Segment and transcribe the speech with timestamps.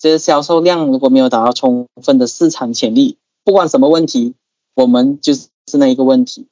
[0.00, 4.34] 这个销售量如果没有达到充分的市场潜力，不管什么问题，
[4.74, 6.46] 我们就是那一个问题。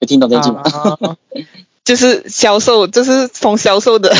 [0.00, 0.64] 有听懂这句吗？
[1.84, 4.12] 就是销售，就是从销售的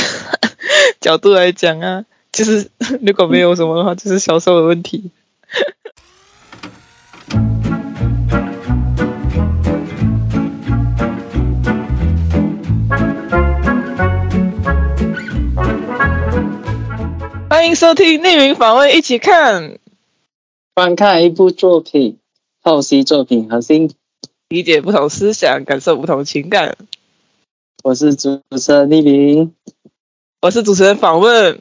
[1.01, 2.71] 角度来讲啊，就是
[3.03, 5.10] 如果没有什么的话，就是销售的问题。
[17.61, 19.79] 欢迎收听匿名访问，一起看，
[20.72, 22.16] 观看一部作品，
[22.62, 23.93] 剖析作品核心。
[24.48, 26.75] 理解不同思想，感受不同情感。
[27.85, 29.54] 我是主持人匿名，
[30.40, 31.61] 我是主持人访问。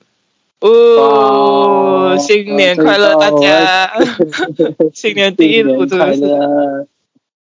[0.61, 3.91] 哦，新年快乐，大家！
[4.95, 6.87] 新年第一路真的是乐。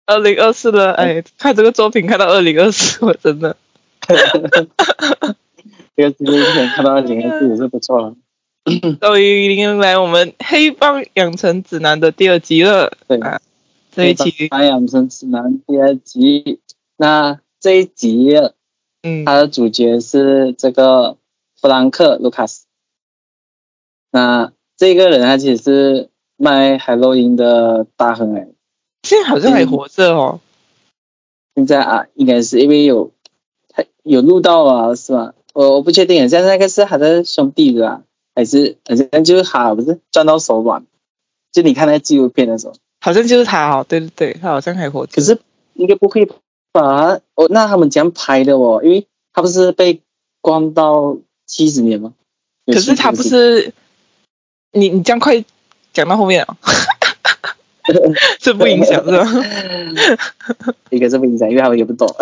[0.07, 3.55] 二零二四了，哎，看这个作品看到二零二四， 我真的
[5.95, 8.13] 这个今天看到二零二四也是不错了。
[8.99, 12.95] 终于迎来我们黑帮养成指南的第二集了。
[13.07, 13.41] 对啊，
[13.91, 16.59] 这一期，白养成指南第二集，
[16.97, 18.33] 那这一集
[19.01, 21.17] 嗯，它的主角是这个
[21.59, 22.65] 弗兰克·卢卡斯。
[24.11, 28.47] 那这个人他其实是卖海洛因的大亨哎，
[29.03, 30.39] 现在好像还活着哦。
[31.55, 33.11] 现在啊，应该是因为有
[33.69, 35.33] 他有录到啊，是吧？
[35.53, 38.03] 我我不确定，现在那个是他的兄弟的啊，
[38.35, 40.85] 还是好像就是他不是赚到手软？
[41.51, 45.11] 就你看那个纪录片的时候，好像就是他哦，对对对，他好像还活着。
[45.15, 45.37] 可是
[45.73, 46.25] 应该不会
[46.71, 47.19] 吧？
[47.35, 48.81] 哦，那他们怎样拍的哦？
[48.83, 50.01] 因为他不是被
[50.39, 52.13] 关到七十年吗？
[52.67, 53.73] 可是他不是，
[54.71, 55.43] 你你这样快
[55.91, 56.55] 讲到后面哦，
[58.39, 59.25] 这不影响是吧？
[60.89, 62.07] 一个是不影响，因为他们也不懂。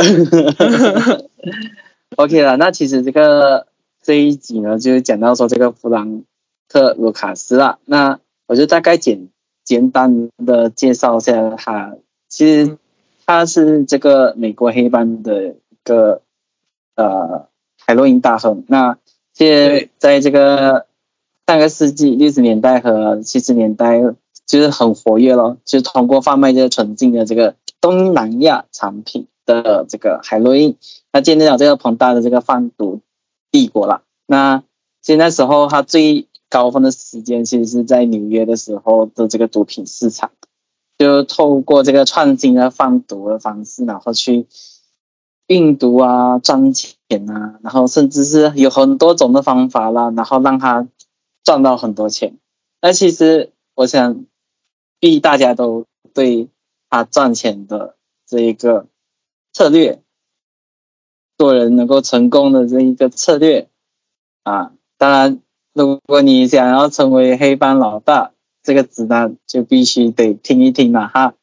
[2.17, 3.67] OK 了，那其实这个
[4.01, 6.23] 这一集呢，就是讲到说这个弗兰
[6.67, 7.79] 克·卢卡斯啦。
[7.85, 9.29] 那我就大概简
[9.63, 11.95] 简单的介绍一下他。
[12.27, 12.77] 其实
[13.25, 16.21] 他是这个美国黑帮的一个
[16.95, 17.47] 呃
[17.85, 18.63] 海洛因大亨。
[18.67, 18.97] 那
[19.33, 20.85] 现在这个
[21.47, 24.01] 上个世纪六十年代和七十年代，
[24.45, 30.77] 就是很活跃咯，就是通过贩卖这个纯净的这个东南亚产品的这个海洛因，
[31.11, 33.01] 他建立了这个庞大的这个贩毒
[33.51, 34.03] 帝国了。
[34.25, 34.63] 那
[35.01, 40.31] 其实那时候他最高峰的时间，其实是在纽约的时候的这个毒品市场，
[40.97, 44.47] 就透过这个创新的贩毒的方式，然后去
[45.47, 46.97] 运毒啊、赚钱
[47.29, 50.87] 啊，然后甚至是有很多种的方法啦，然后让他
[51.43, 52.37] 赚到很多钱。
[52.81, 54.25] 那其实我想，
[54.99, 56.49] 必大家都对
[56.89, 57.95] 他赚钱的
[58.27, 58.87] 这一个
[59.53, 60.01] 策略，
[61.39, 63.69] 做人能够成功的这一个策略
[64.43, 65.39] 啊，当然，
[65.73, 71.33] 如果你想要成为黑帮老大，这个指南就必须得听一听了哈。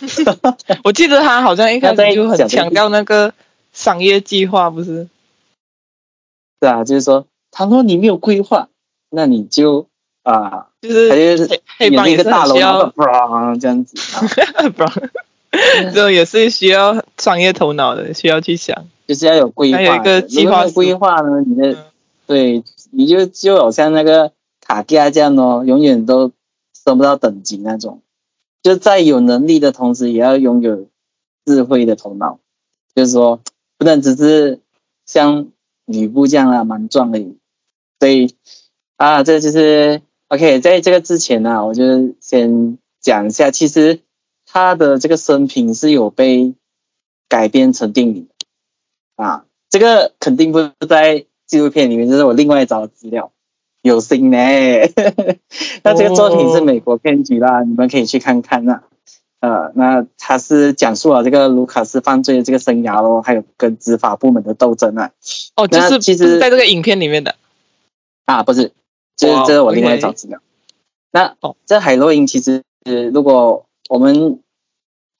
[0.84, 3.34] 我记得他好像一开始就很强调那个
[3.74, 5.06] 商业计划，不是？
[6.62, 8.70] 是啊，就是说，倘若你没有规划，
[9.10, 9.86] 那你就
[10.22, 11.10] 啊，就是
[11.46, 13.98] 黑黑帮一个大楼，这样子
[15.92, 18.86] 这种也是需要商业头脑的，需要去想。
[19.06, 21.84] 就是要有规划有一个计划规划呢，你的嗯
[22.26, 26.32] 对，你就就好像那个卡加这样哦，永远都
[26.84, 28.02] 升不到等级那种。
[28.62, 30.88] 就在有能力的同时，也要拥有
[31.44, 32.40] 智慧的头脑。
[32.96, 33.40] 就是说，
[33.78, 34.60] 不能只是
[35.04, 35.48] 像
[35.84, 37.36] 吕布这样啊，蛮壮而已。
[38.00, 38.34] 所以
[38.96, 40.60] 啊，这就是 OK。
[40.60, 44.00] 在这个之前呢、我就先讲一下，其实
[44.46, 46.54] 他的这个生平是有被
[47.28, 48.34] 改编成电影的
[49.16, 49.44] 啊。
[49.68, 53.32] 这个肯定不是在纪录片里面，这是我另外找的资料，
[53.82, 54.38] 有心呢。
[55.82, 58.82] 那这个作品是美国片局啦，你们可以去看看那。
[59.38, 65.12] 呃，那他是讲述了这个卢卡斯犯罪的这个生涯咯，还有跟执法部门的斗争啊。
[65.54, 67.36] 哦，就是其实是在这个影片里面的。
[68.24, 68.72] 啊，不是，
[69.14, 70.40] 这是这是我另外找资料。
[71.12, 72.62] 那哦这海洛因其实，
[73.12, 74.40] 如果我们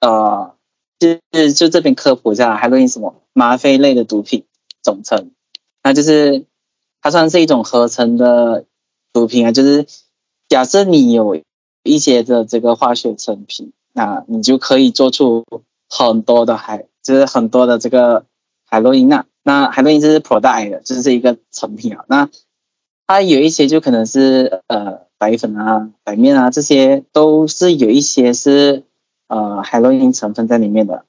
[0.00, 0.55] 呃，
[0.98, 4.44] 就是就这边科普一下，海洛因什么吗啡类的毒品
[4.82, 5.30] 总称，
[5.82, 6.46] 那就是
[7.02, 8.64] 它算是一种合成的
[9.12, 9.86] 毒品啊，就是
[10.48, 11.42] 假设你有
[11.82, 15.44] 一些的这个化学成品，那你就可以做出
[15.88, 18.24] 很多的海，就是很多的这个
[18.64, 19.26] 海洛因啊。
[19.42, 22.04] 那海洛因就是 product 的，就是这一个成品啊。
[22.08, 22.28] 那
[23.06, 28.82] 它有一些就可能是呃白粉啊、白面啊，这些都是有一些是
[29.28, 31.04] 呃海洛因成分在里面的。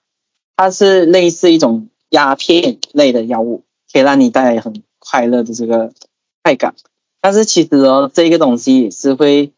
[0.56, 5.94] 它是类似一种鸦片类的药物，可以让你带来很快乐的这个
[6.42, 6.74] 快感。
[7.22, 9.52] 但是其实哦，这个东西也是会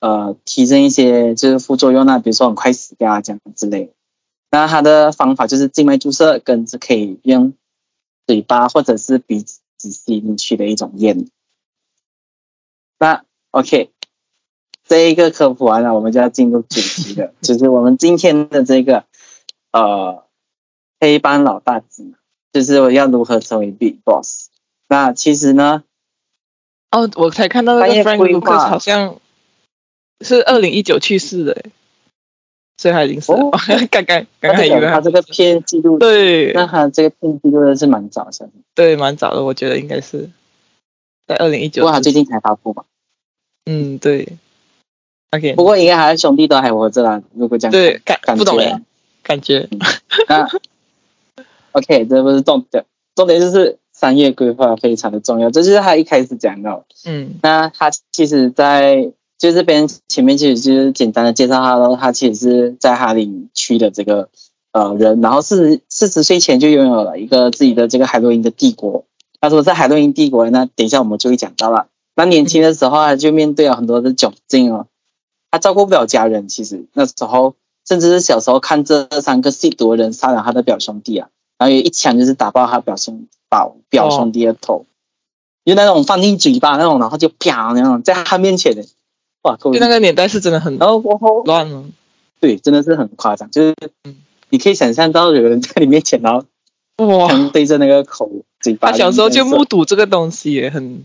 [0.00, 3.92] 呃提升一些就是副作用啊，比如说很快死掉啊这样之类。
[4.50, 7.52] 那它的方法就是静脉注射，跟是可以用
[8.26, 11.28] 嘴巴或者是鼻子吸进去的一种烟。
[12.98, 13.90] 那 OK，
[14.88, 19.04] 这一个科普完了，我们就要进入主题了， 就是我们今天的这个
[19.72, 20.24] 呃
[21.00, 22.12] 黑帮老大子，
[22.52, 24.48] 就是我要如何成为 Big Boss。
[24.88, 25.82] 那其实呢，
[26.92, 29.16] 哦，我才看到那个 Frank Lucas 好像
[30.20, 31.64] 是二零一九去世的，
[32.76, 33.40] 所以他已经死了。
[33.40, 33.50] 哦
[33.90, 40.30] 刚刚刚那刚以为他这个片记录，对那他这个片记录的是蛮早的，对蛮早的，我觉得应该是
[41.26, 41.82] 在二零一九。
[41.82, 42.84] 不过他最近才发布嘛。
[43.68, 44.38] 嗯对
[45.30, 47.22] ，OK 不过应该还是兄弟都还活着啦。
[47.34, 48.76] 如果这样对感感觉不懂诶，
[49.22, 49.68] 感觉
[50.28, 50.46] 那
[51.72, 52.84] OK，这不是重点，
[53.14, 56.84] 重点就是商业规划非常的重要，这就是他一开始讲到。
[57.04, 64.28] 嗯那他其实在就这边前面其实就是简单的介绍他喽，他其实是在哈林区的这个
[64.72, 69.04] 呃人，然后四十四十岁前就拥有了一个自己的这个海洛因的帝国。
[69.38, 71.88] 他说在海洛因帝国，那等一下我们就会讲到了。
[72.14, 74.86] 那年轻的时候啊，就面对了很多的窘境哦，
[75.50, 77.54] 他照顾不了家人，其实那时候
[77.86, 81.28] 甚至是小时候看这三个吸毒的人杀了他的表兄弟啊，
[81.58, 84.86] 然后有一枪就是打爆他表兄表表兄弟的头。
[85.64, 88.84] 就那种放进嘴巴那种，然后就啪那种在他面前的，
[89.42, 91.82] 哇，够就那个年代是真的很然后过后，乱了。
[92.38, 94.14] 对，真的是很夸张，就是嗯
[94.48, 96.44] 你可以想象到有人在你面前，然后
[97.04, 101.04] 哇，枪对着那个口嘴巴，他小时候就目睹这个东西，也很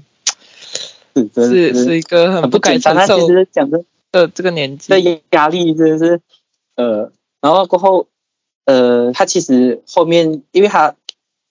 [1.16, 2.96] 是是是一个很很不该简单。
[2.98, 4.88] 他承受其实讲的的这个年纪。
[4.90, 6.22] 这压力真的是，
[6.76, 7.12] 呃，
[7.42, 8.08] 然后过后，
[8.66, 10.96] 呃，他其实后面，因为他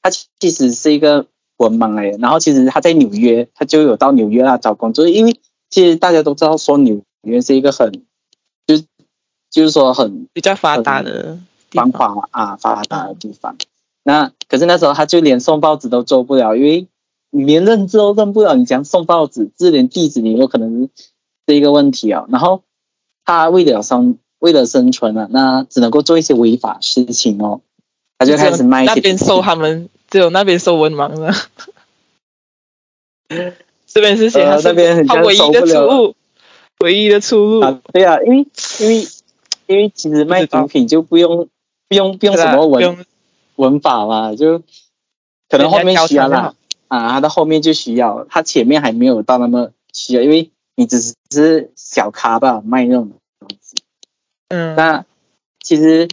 [0.02, 1.26] 他其实是一个
[1.56, 8.04] 文盲哎，然后其实他在纽约，他就有到纽约啦找工作，因为其实大家都知道说纽约是一个很，
[8.66, 8.84] 就是
[9.50, 11.38] 就是说很比较发达的
[11.70, 12.14] 地繁方。
[12.14, 13.56] 华啊发达的地方。
[14.02, 16.88] 那可是那时候他就连送报纸都做不了，因为
[17.30, 20.88] 你连认字都认不了，你讲送报纸，字连地址你有可能
[21.46, 22.26] 是一个问题啊。
[22.28, 22.62] 然后
[23.24, 27.60] 他为了生为了生存啊，那只能够做一些违法事情哦。
[28.18, 31.32] 他就开始卖一些那边收他们，只有那边收文盲了。
[33.86, 36.14] 这边是写他那边他唯一的出路，
[36.80, 37.60] 唯一的出路。
[37.60, 38.46] 啊，对啊，因为
[38.80, 39.06] 因为
[39.66, 41.48] 因为其实卖毒品就不用
[41.88, 43.06] 不用不用什么文
[43.56, 44.58] 文法嘛，就
[45.48, 46.54] 可能后面需要人家教啦
[46.88, 50.50] 啊，他到后面就需要，他前面还没有到那么需要，因为
[50.80, 53.84] 你只是小咖吧卖那种东西。
[54.48, 55.04] 嗯，那
[55.62, 56.08] 其实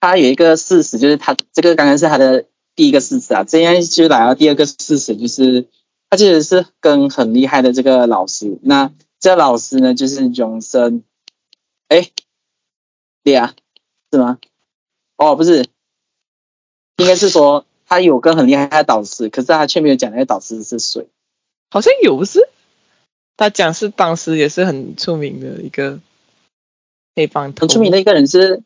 [0.00, 2.44] 他有一个事实，就是他这个刚刚是他的
[2.76, 5.66] 第一个事实啊，这样就来到第二个事实，就是
[6.10, 11.02] 他其实是跟很厉害的这个老师，那这个老师呢就是永生，
[11.88, 12.10] 哎，
[13.22, 13.54] 对啊，
[14.12, 14.38] 是吗？
[15.16, 15.64] 哦，不是，
[16.98, 21.08] 应该是说他有个很厉害的导师，可是他却没有讲那个导师是谁。
[21.70, 22.46] 好像有不是？
[23.36, 25.98] 他讲是当时也是很出名的一个
[27.16, 28.62] 黑帮头，很出名的一个人是，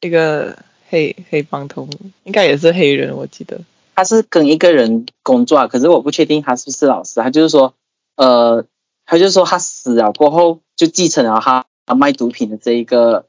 [0.00, 0.58] 一个
[0.88, 1.92] 黑黑帮头目，
[2.24, 3.60] 应该也是黑人，我记得。
[3.94, 7.20] 他是跟一个人工作啊，可是我不确定他是不是老师。
[7.20, 7.74] 他就是说，
[8.14, 8.64] 呃，
[9.04, 13.26] 他就是说他死了过后就继承了他他卖毒品的这一个，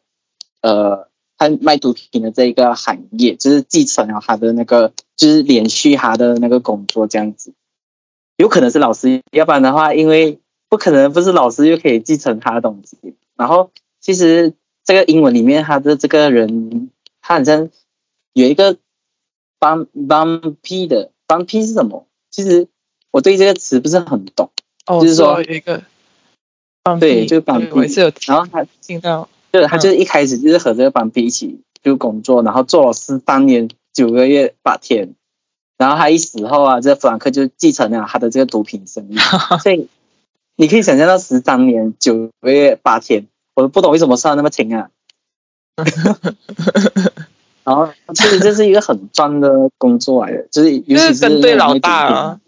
[0.61, 7.53] 呃，他卖毒品的这一个行业，就是继承了他的那个，就是连续他的那个工作这样子。
[8.37, 10.39] 有可能是老师，要不然的话，因为
[10.69, 12.97] 不可能不是老师又可以继承他的东西。
[13.35, 16.89] 然后其实这个英文里面他的这个人，
[17.21, 17.69] 他好像
[18.33, 18.77] 有一个
[19.59, 22.05] 帮帮 P 的帮 P 是什么？
[22.31, 22.67] 其实
[23.11, 24.51] 我对这个词不是很懂。
[24.85, 25.83] 哦，就是说有一个
[26.83, 35.15] 放对屁对就是放屁我也是有然后他听到，就他就是一开始就是和这个帮 P 一起就工作，然后做了十三年九个月八天，
[35.77, 39.17] 然后他一死后啊，这弗兰克就继承了他的这个毒品生意，
[39.61, 39.87] 所以
[40.59, 43.25] 你可以想象到十三年九个月八天，
[43.55, 44.89] 我都不懂为什么算那么勤啊。
[47.63, 52.41] 然后其实这是一个很赚的工作来的，就是尤就是其是跟对老大啊，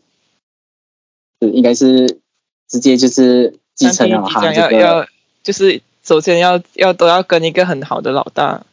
[1.39, 2.19] 是应该是
[2.67, 5.07] 直接就是继承了他像这个要要
[5.41, 8.65] 就是首先要要都要跟一个很好的老大。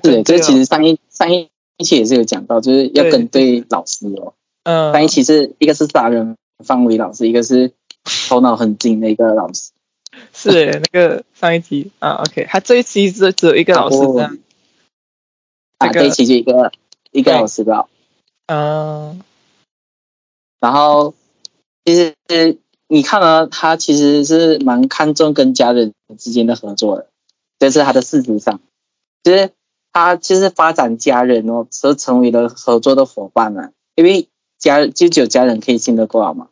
[0.00, 1.50] 对，这对其实上一上一
[1.84, 4.34] 期也是有讲到，就是要跟对老师哦。
[4.62, 7.72] 嗯，上一期是一个是杀人方伟老师，一个是
[8.28, 9.70] 头脑很精的一个老师。
[10.32, 14.38] 是耶那个上一集啊，OK，他这一期只只有一个老师这样，
[15.78, 16.70] 啊，这一期就一个
[17.10, 17.88] 一个老师吧。
[18.46, 19.20] 嗯，
[20.60, 21.14] 然后
[21.84, 22.14] 其实
[22.86, 27.08] 你看啊，他其实是蛮看重跟家人之间的合作的，
[27.58, 28.60] 这是他的事实上，
[29.24, 29.50] 其实
[29.92, 34.28] 他就是发展家人哦，而成为了合作的伙伴啊，因为
[34.64, 36.48] 家就只有家人可以信得过嘛。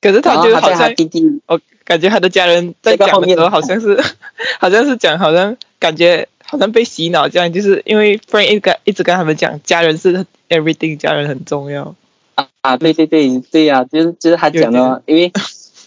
[0.00, 3.98] 可是他觉得他在他就好像弟弟我感觉他的家人在讲的时候，好像是
[4.60, 11.94] 好像是讲，好像感觉好像被洗脑这样，就是因为 Frank 一一直跟他们讲，家人是 everything，家人很重要。
[12.34, 15.32] 啊啊，对对对对呀、就是就是他讲的哦，因为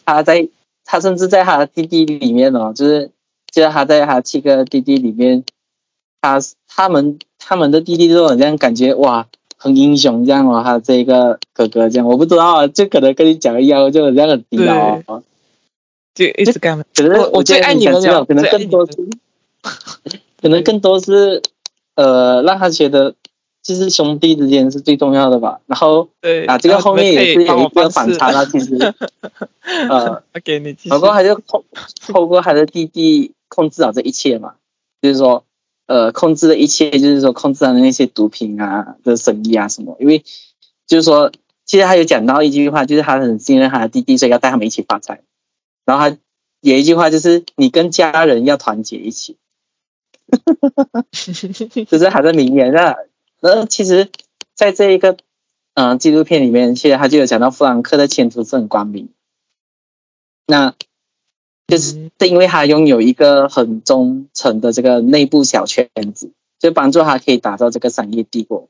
[0.06, 0.48] 他在
[0.84, 3.12] 他甚至在他的弟弟里面哦，就是
[3.52, 5.44] 就是他在他七个弟弟里面，
[6.22, 9.28] 他他们他们的弟弟都好像感觉哇
[9.58, 15.24] 很英雄这样哦，他这个哥哥这样，我不知道啊，就可能跟你讲一样，就这样很低劳哦。
[16.16, 18.98] 就一直跟他们，可是我我觉得最爱你们了想知道可能更多是，
[20.42, 21.42] 可能更多是
[21.96, 23.16] 呃让他觉得。
[23.64, 28.46] 就是兄弟之间是最重要的吧，然后对啊，这个后面也是有一个反差了。
[28.46, 28.78] 啦，其实，
[29.90, 31.02] 呃，OK，你继续然。
[31.02, 31.66] 后他就透
[32.08, 34.54] 透过他的弟弟控制好这一切嘛，
[35.02, 35.44] 就是说，
[35.88, 40.24] 呃，控制了一切，就是说控制他的那些毒品啊的生意啊什么，因为
[40.86, 41.32] 就是说，
[41.66, 45.24] 其实他有讲到一句话，就是他很信任他的弟弟，所以要带他们一起发财。
[45.86, 46.18] 然后他
[46.62, 49.38] 有一句话就是，你跟家人要团结一起，
[51.90, 52.96] 这是他的名言啊。
[53.40, 54.10] 那其实，
[54.54, 55.14] 在这一个
[55.74, 59.10] 嗯、呃纪录片里面，其实他就有讲到富兰克的前途是很光明。
[60.48, 60.74] 那
[61.68, 62.12] 就是嗯。
[62.20, 68.70] 是因为他拥有一个很忠诚的这个内部小圈子，就帮助他可以打造这个商业帝国。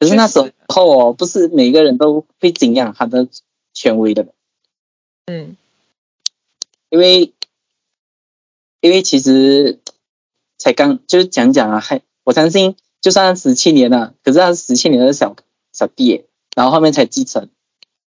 [0.00, 0.38] 可是那时
[0.68, 3.28] 候哦，不是每个人都会敬仰他的
[3.74, 4.28] 权威的，
[5.26, 5.56] 嗯，
[6.88, 7.34] 因为
[8.80, 9.78] 因为其实
[10.56, 15.36] 才刚就是讲讲啊，还我相信就算十七年了，可是他十七年的小
[15.72, 16.24] 小弟，
[16.54, 17.50] 然后后面才继承，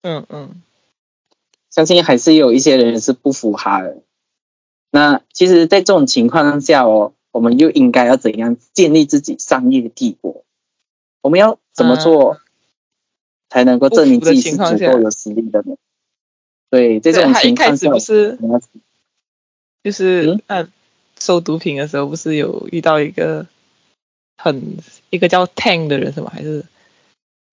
[0.02, 0.62] 嗯嗯，
[1.70, 3.98] 相信还是有一些人是不服他的。
[4.94, 10.44] 那其实，在这种情况下哦，我们又应该要怎样建立自己商业帝国？
[11.22, 12.40] 我们要怎么做
[13.48, 15.76] 才能够证明自己是足够有实力的呢？
[16.68, 17.88] 对，在这种情况下，
[19.82, 20.68] 就是嗯呃
[21.18, 23.46] 收毒品的时候，不是有遇到一个
[24.36, 24.76] 很
[25.08, 26.30] 一个叫 Tang 的人是吗？
[26.34, 26.66] 还是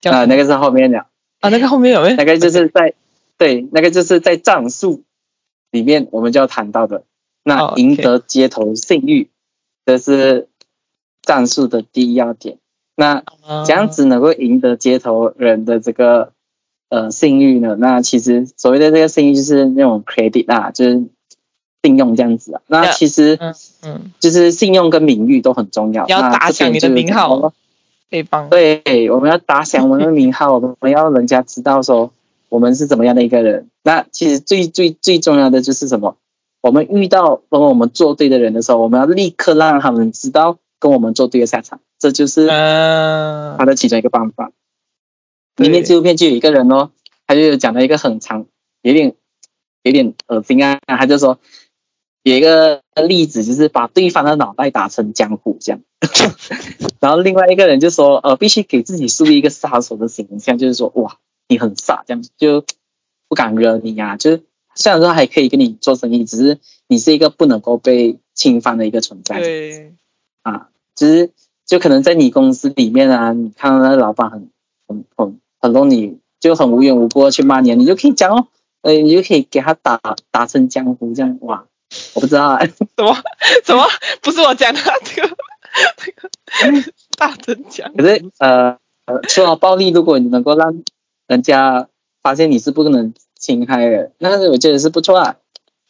[0.02, 1.06] 叫啊、那个是后面的，
[1.40, 2.16] 啊那个后面有没有？
[2.18, 2.94] 那个就是在
[3.38, 5.04] 对，那个就是在战术
[5.72, 7.04] 里面我们就要谈到的，
[7.50, 9.30] 那赢得街头信誉，
[9.86, 10.48] 这是
[11.22, 12.58] 战术的第一要点。
[12.96, 16.32] 那啊这样子能够赢得街头人的这个
[16.90, 17.76] 呃信誉呢？
[17.80, 21.06] 那其实所谓的这个信誉就是那种 credit 啊，就是
[21.82, 22.62] 信用这样子啊。
[22.68, 26.06] 那其实嗯嗯，就是信用跟名誉都很重要。
[26.06, 27.54] 你要打响你的名号
[28.50, 32.12] 对，我们要打响我们的名号，我们要人家知道说
[32.50, 33.70] 我们是怎么样的一个人。
[33.84, 36.18] 那其实最最最重要的就是什么？
[36.62, 44.52] 我们遇到跟我们作对的人的时候，我们要立刻让他们知道跟我们作对的下场，这就是嗯他的其中一个办法。
[45.56, 46.92] 对里面纪录片就有一个人哦，
[47.28, 48.46] 他就有讲了一个很长，
[48.82, 49.16] 有点
[49.84, 51.40] 有点恶心啊，他就说
[52.24, 55.82] 有一个例子，就是把对方的脑袋打成浆糊这样。
[57.00, 62.66] 然后另外一个人就说，呃，必须给自己树立一个杀手的形象，就是说，哇，你很傻，这样就
[63.28, 64.44] 不敢惹你呀、就是
[64.80, 66.58] 虽然说还可以跟你做生意，只是
[66.88, 69.40] 你是一个不能够被侵犯的一个存在。
[69.40, 69.94] 对。
[70.42, 71.32] 啊，就是
[71.66, 74.50] 就可能在你公司里面啊，你看到那个老板很
[74.88, 78.48] 很很很弄你就很无缘无故去骂你，你就可以讲哦，
[78.82, 80.00] 呃，你就可以给他打
[80.32, 81.66] 打成江湖这样哇，
[82.14, 83.18] 我不知道啊，什么？
[83.66, 83.86] 什么？
[84.22, 85.38] 不是我讲的这个
[86.64, 90.82] 这个大真讲，可是呃呃，除了暴力，如果你能够让
[91.28, 91.90] 人家
[92.22, 95.38] 发现你是不能侵害的，那我觉得是不错啊。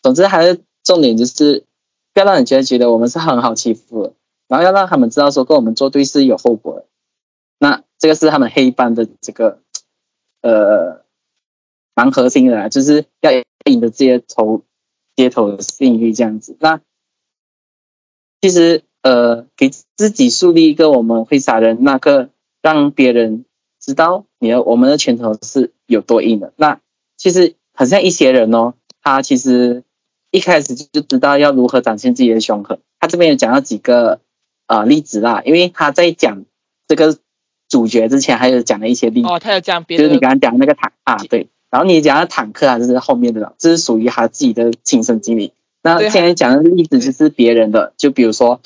[0.02, 1.66] 总之还是重点就是
[2.14, 4.14] 不要让人觉得觉得我们是很好欺负，
[4.48, 6.86] 然后要让他们知道说跟我们作对是有后果的。
[7.58, 9.60] 那这个是他们黑帮的这个
[10.42, 11.02] 呃
[11.94, 13.32] 蛮核心的啦，就是要
[13.66, 14.64] 赢得街头
[15.18, 16.56] 街头的信誉这样子。
[16.62, 16.80] 那
[18.40, 22.30] 其实呃，给自己树立一个我们会杀人，那个
[22.62, 23.44] 让别人
[23.82, 26.54] 知道你的我们的拳头是有多硬的。
[26.56, 26.80] 那
[27.20, 28.74] 其实很像一些人哦，
[29.04, 29.84] 他其实
[30.32, 32.80] 一开始就知道要如何展现自己的凶狠。
[33.00, 34.22] 他这边有讲到几个
[34.68, 36.46] 呃例子啦，因为他在讲
[36.88, 37.18] 这个
[37.68, 39.28] 主角之前，还有讲了一些例子。
[39.28, 45.52] 哦，他有讲别就是你的刚刚讲那个坦啊，对，然后你讲的坦克啊，这是后面的了，这是属于他自己的亲身经历。
[45.82, 48.62] 那对现在讲的例子就是别人的，就比如说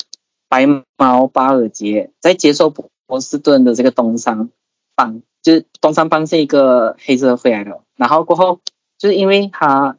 [0.48, 4.50] 白猫巴尔杰在接受波波士顿的这个东商
[4.96, 8.60] 帮，就是东商帮是一个黑社会来的，然后过后
[8.98, 9.96] 就是因为他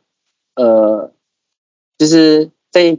[0.55, 1.11] 呃，
[1.97, 2.97] 就是在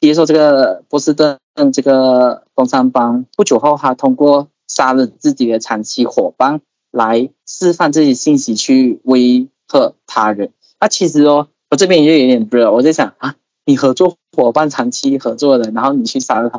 [0.00, 1.38] 接受这个波士顿
[1.72, 10.52] 这个工商帮不久后，他通过杀了自己的长期伙伴来释放这些信息去威吓他人。
[10.80, 16.58] 那其实哦，我这边也有点不知道，我在想啊，你合作伙伴长期合作的，然后你去杀了他，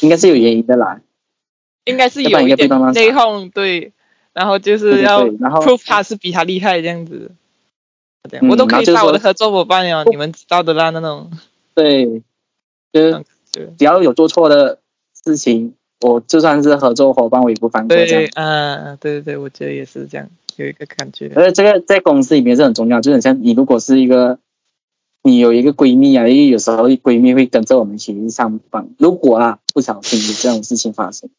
[0.00, 1.00] 应该是有原因的啦。
[1.84, 3.92] 应该是有一内讧，对，
[4.36, 7.30] 然后就对对是要然后 prove 他是比他厉害这样子。
[8.42, 11.30] 我都可以然后就是说杀我的合作伙伴哟，你们知道的啦，那种。
[11.74, 12.22] 对，
[12.92, 14.80] 就是对只要有做错的
[15.24, 18.32] 事情，我就算是合作伙伴，我也不放过这对，样。
[18.34, 21.32] 嗯，对对对，我觉得也是这样，有一个感觉。
[21.34, 24.38] 而且这个在公司里面是很重要，就很像你如果是一个，
[25.22, 31.30] 你有一个闺蜜啊，因为有时候闺蜜会跟着我们一起去上班，如果啊不小心有这种事情发生，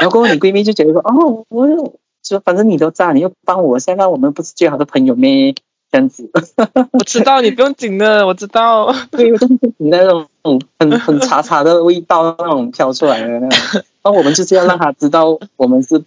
[0.00, 1.94] 然后你闺蜜就觉得说，哦，我有
[2.28, 5.54] 就反正你都在，你又帮我，现在我们不是最好的朋友咩？
[5.88, 6.28] 这样子，
[6.92, 8.92] 我知道你不用紧的，我知道。
[9.12, 9.46] 对，我就
[9.78, 10.28] 你那种
[10.80, 16.02] 很很茶茶的味道那种飘出来的那种， 那我们就是要让他知道我们是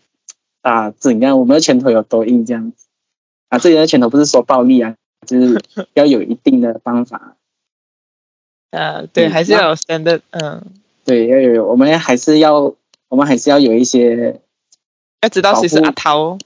[0.61, 2.87] 啊怎样，我们的拳头有多硬这样子。
[3.47, 4.95] 啊，这里的拳头不是说暴力啊，
[5.25, 7.37] 就是要有一定的方法，
[8.71, 10.61] 啊，对，嗯还是要有 standard，嗯，
[11.05, 12.75] 对，要有我们还是要
[13.07, 14.41] 我们还是要有一些
[15.21, 16.37] 要知道谁是阿涛。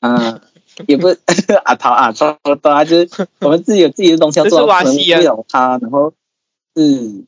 [0.00, 0.42] 啊。
[0.86, 1.08] 也不
[1.64, 6.12] 阿涛啊差不多啊，就是我们自己有自己的东西要做，就是瓦不了他，然后
[6.74, 7.26] 嗯，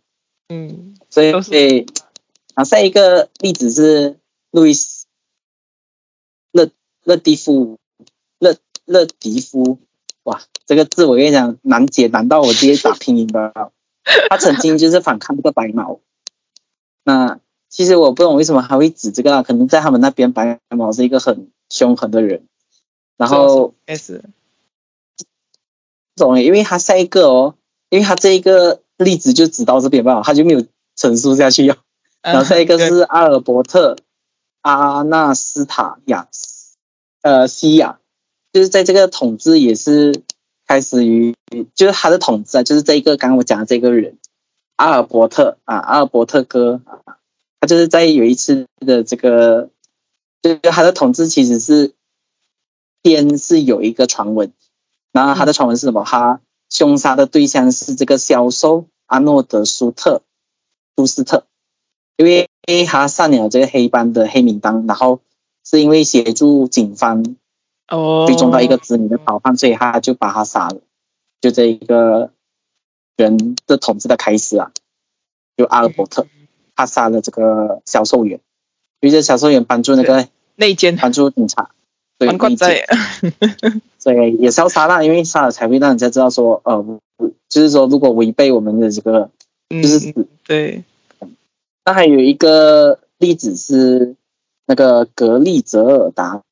[0.48, 1.84] 嗯，所以都是诶，
[2.54, 4.18] 啊，下一个例子是
[4.52, 5.06] 路易斯
[6.52, 6.70] 勒
[7.02, 7.80] 勒蒂夫
[8.38, 9.80] 勒勒迪夫，
[10.22, 13.52] 哇，这个字我跟你讲难解，难到我直接打拼音吧。
[14.28, 15.98] 他曾经就是反抗这个白毛，
[17.02, 22.42] 那其实我不懂为什么还会指这个啊，可能在他们那边白毛是一个很凶狠的人，
[23.16, 24.24] 然后开始，
[26.16, 27.54] 不懂，因为他下一个哦，
[27.88, 31.76] 因为他这一个例子就指到这边吧，他就没有陈述下去哦。
[32.22, 33.94] 然后下一个是阿尔伯特·
[34.62, 36.76] 阿纳斯塔亚斯
[37.22, 38.00] 呃西亚，
[38.52, 40.22] 就是在这个统治也是
[40.66, 41.36] 开始于，
[41.74, 44.18] 就是他的统治啊，就是这一个刚刚我讲的这个人。
[44.76, 47.18] 阿尔伯特啊，阿尔伯特哥啊，
[47.60, 49.70] 他就是在有一次的这个，
[50.42, 51.94] 就是他的统治其实是
[53.04, 54.52] 先是有一个传闻，
[55.12, 56.02] 然后他的传闻是什么？
[56.04, 60.22] 他凶杀的对象是这个销售阿诺德舒特
[60.96, 61.46] 舒斯特。
[62.16, 62.50] 因为
[62.86, 65.22] 他上了这个黑帮的黑名单，然后
[65.64, 67.24] 是因为协助警方
[67.88, 70.82] 哦，追踪到一个知名的逃犯，所以他就把他杀了。
[71.40, 72.34] 就这一个
[73.16, 74.70] 人的统治的开始啊，
[75.56, 76.26] 就阿尔伯特，
[76.80, 78.40] 他杀了这个销售员，
[79.00, 81.70] 因为这销售员帮助那个内奸，帮助警察，
[82.18, 82.86] 对，蛮怪理解
[83.20, 87.00] 在，所以 也是要杀啦，因为杀了才会让人家知道说，呃，
[87.48, 89.30] 就是说如果违背我们的这个
[89.68, 90.84] 嗯就是死对，
[91.84, 94.16] 那还有一个例子是
[94.66, 96.42] 那个格利泽尔达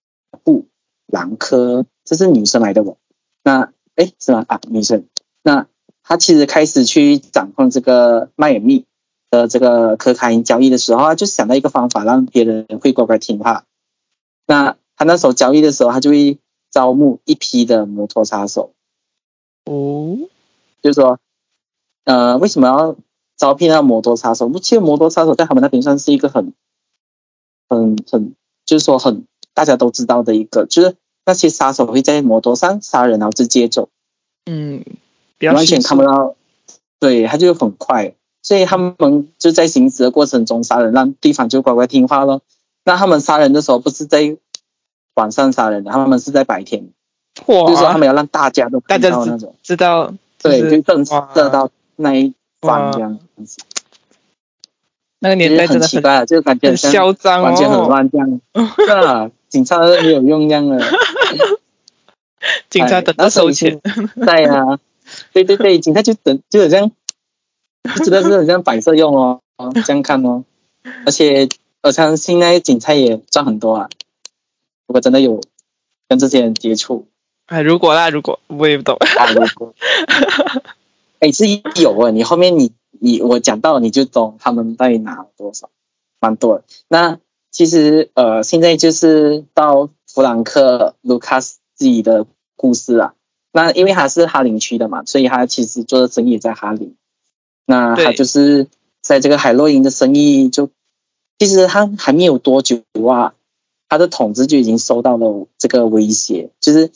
[0.45, 0.67] 布
[1.07, 2.97] 兰科，这是女生来的哦。
[3.43, 4.45] 那哎是吗？
[4.49, 5.05] 啊，女生。
[5.43, 5.67] 那
[6.03, 8.85] 她其实开始去掌控这个迈阿密
[9.31, 13.65] 的这个可卡因交易的时候，他就想到一个方法，让别人会乖乖听话。
[14.47, 16.39] 那他那时候交易的时候，他就会
[16.71, 18.73] 招募一批的摩托杀手，
[19.65, 20.19] 哦，
[20.83, 21.19] 就是说，
[22.05, 22.97] 呃，为什么要
[23.37, 24.51] 招聘那摩托杀手？
[24.59, 26.53] 其实摩托杀手在他们那边算是一个很、
[27.69, 33.89] 很、很，就是说很大家都知道的一个，就是那些杀手会在摩托上杀人，然后直接走，
[34.47, 34.85] 嗯，
[35.41, 36.37] 完全看不到，
[36.99, 42.43] 对，他就很快，所以他们就在行驶的过程中杀人，让对方就乖乖听话咯。
[42.85, 44.37] 那他们杀人的时候不是在
[45.15, 46.89] 晚上杀人的，他们是在白天，
[47.35, 53.59] 就是说他哇，们要让大家都看大家知到那种，知道，对，就就是震慑到那一方哇这样子。
[55.21, 60.81] 那个年代真的很很奇怪啊，就感觉很像嚣张完全很哦，乱这样， 是啊，警察都没有用这样的，
[62.71, 63.81] 警察等着收钱，
[64.25, 64.79] 在啊，
[65.33, 66.93] 对对对，警察就等就好像，
[67.97, 69.41] 就真的是很像摆设用哦，
[69.85, 70.45] 这样看哦，
[71.07, 71.49] 而且
[71.83, 73.89] 我相信那些警察也赚很多啊，
[74.87, 75.41] 如果真的有
[76.09, 77.07] 跟这些人接触，
[77.47, 79.75] 哎，如果啦，如果我也不懂，啊，如果，
[81.21, 81.45] 哎是
[81.81, 85.71] 有啊，你后面你你我讲到你就懂他们到底拿了多少，
[86.21, 86.65] 蛮多的。
[86.89, 87.19] 那
[87.51, 93.15] 其实呃现在就是到弗兰克卢卡斯自己的故事啊。
[93.51, 96.95] 那因为他是哈林区的嘛，所以他其实做的生意也在哈林。
[97.71, 98.67] 那他就是
[99.03, 100.71] 在这个海洛因的生意就，
[101.39, 103.35] 其实他还没有多久啊，
[103.91, 106.91] 他的统治就已经受到了这个威胁，就是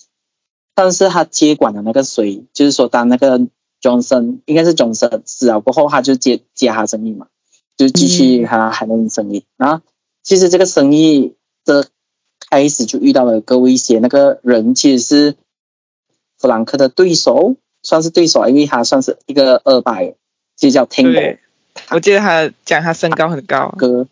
[0.74, 3.38] 但是他接管的那个谁，就是说当那个
[3.82, 7.26] Johnson 应该是 Johnson 死了过后，他就接接他生意嘛，
[7.76, 9.44] 就继续他海洛因生意。
[9.58, 9.84] 然后
[10.22, 11.34] 其实这个生意
[11.66, 11.86] 的
[12.48, 15.36] 开始就遇到了个威胁，那个人其实是
[16.38, 20.14] 弗兰克的对手，算是对手，因为他算是一个二百，
[20.62, 21.38] 就叫 Tango，
[21.90, 24.06] 我记得他讲他身高很高，哥。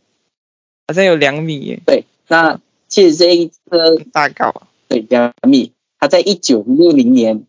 [0.89, 1.61] 好像有两米。
[1.61, 2.59] 耶，对，那
[2.89, 4.53] 其实这一个大高。
[4.89, 7.45] 对两米，他在一九六零年，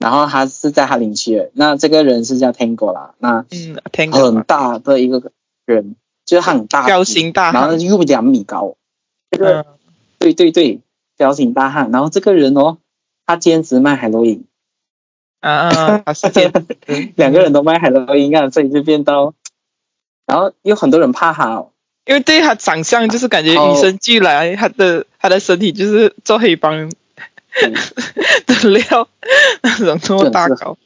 [0.00, 1.52] 然后他是在哈林区的。
[1.54, 4.32] 那这个人是叫 Tango 啦，那嗯，Tango。
[4.32, 5.30] 很大的一个
[5.64, 5.94] 人，
[6.26, 7.60] 就是他很大，彪形大汉。
[7.60, 8.74] 然后汉，又两米高，
[9.30, 9.66] 这个嗯，
[10.18, 10.80] 对对对，
[11.16, 11.92] 彪形大汉。
[11.92, 12.78] 然后这个人哦，
[13.24, 14.44] 他兼职卖海洛因，
[15.40, 16.52] 啊啊，啊他是这样
[16.86, 19.34] 嗯两个人都卖海洛因啊，所以就变到，
[20.26, 21.72] 然后有很多人怕他哦，
[22.06, 26.90] 因为对他长相就是感觉哦与生俱来，他的他的身体就是做黑帮嗯。
[28.46, 29.08] 的料，
[29.62, 30.78] 那种这么大高，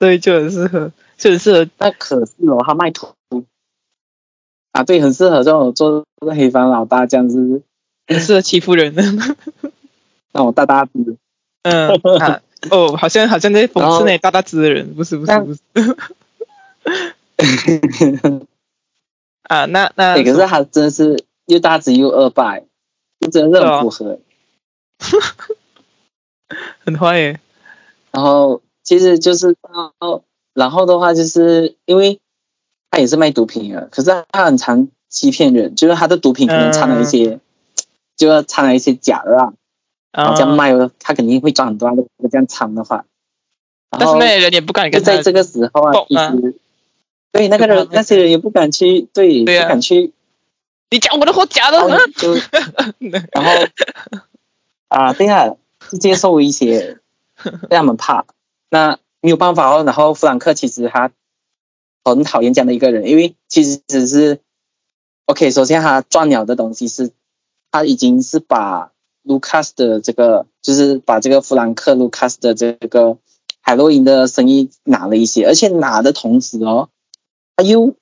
[0.00, 3.14] 对，就很适合，就很适合，那可是哦，他卖土。
[4.72, 7.62] 啊，对，很适合这种做黑帮老大这样子，
[8.08, 9.02] 很适合欺负人的。
[10.34, 11.16] 那我大大子。
[11.62, 15.60] 嗯啊，哦，好像好像在讽然后刺那大大只的人，不是不是不是。
[19.44, 22.64] 啊，那那对，可是他真的是又大只又二百，
[23.20, 24.20] 就真的很符合。
[26.84, 27.40] 很坏耶，
[28.10, 29.56] 然后其实就是
[29.98, 30.22] 到，
[30.54, 32.20] 然后的话就是因为
[32.90, 37.40] 他也是卖毒品的，可是他很常欺骗人，就是他的毒品可能掺了一些，
[38.16, 39.36] 就要掺了一些假的
[40.12, 41.92] 啊，这样啊，卖了，他肯定会赚很多啊。
[41.92, 43.04] 如果这样藏的话，
[43.90, 46.58] 但是那些人也不敢就跟他在这个时候啊，其实
[47.32, 50.12] 对那个人那那些人也不敢去，对，不敢去，
[50.90, 52.34] 你讲我的货假的然后呢， 就
[53.32, 53.66] 然后
[54.88, 55.54] 啊，对啊，
[55.90, 56.98] 是接受一些，
[57.70, 58.26] 让他们怕。
[58.68, 59.82] 那没有办法哦。
[59.84, 61.10] 然后弗兰克其实他
[62.04, 64.40] 很讨厌这样的一个人，因为其实只是
[65.26, 65.50] OK。
[65.50, 67.12] 首先他赚了的东西是，
[67.70, 68.91] 他已经是把
[69.22, 73.18] 卢卡斯的这个，就是把这个弗兰克卢卡斯的这个
[73.60, 76.88] 海洛因的生意拿了一些，而且拿的同时哦，
[77.56, 77.94] 他又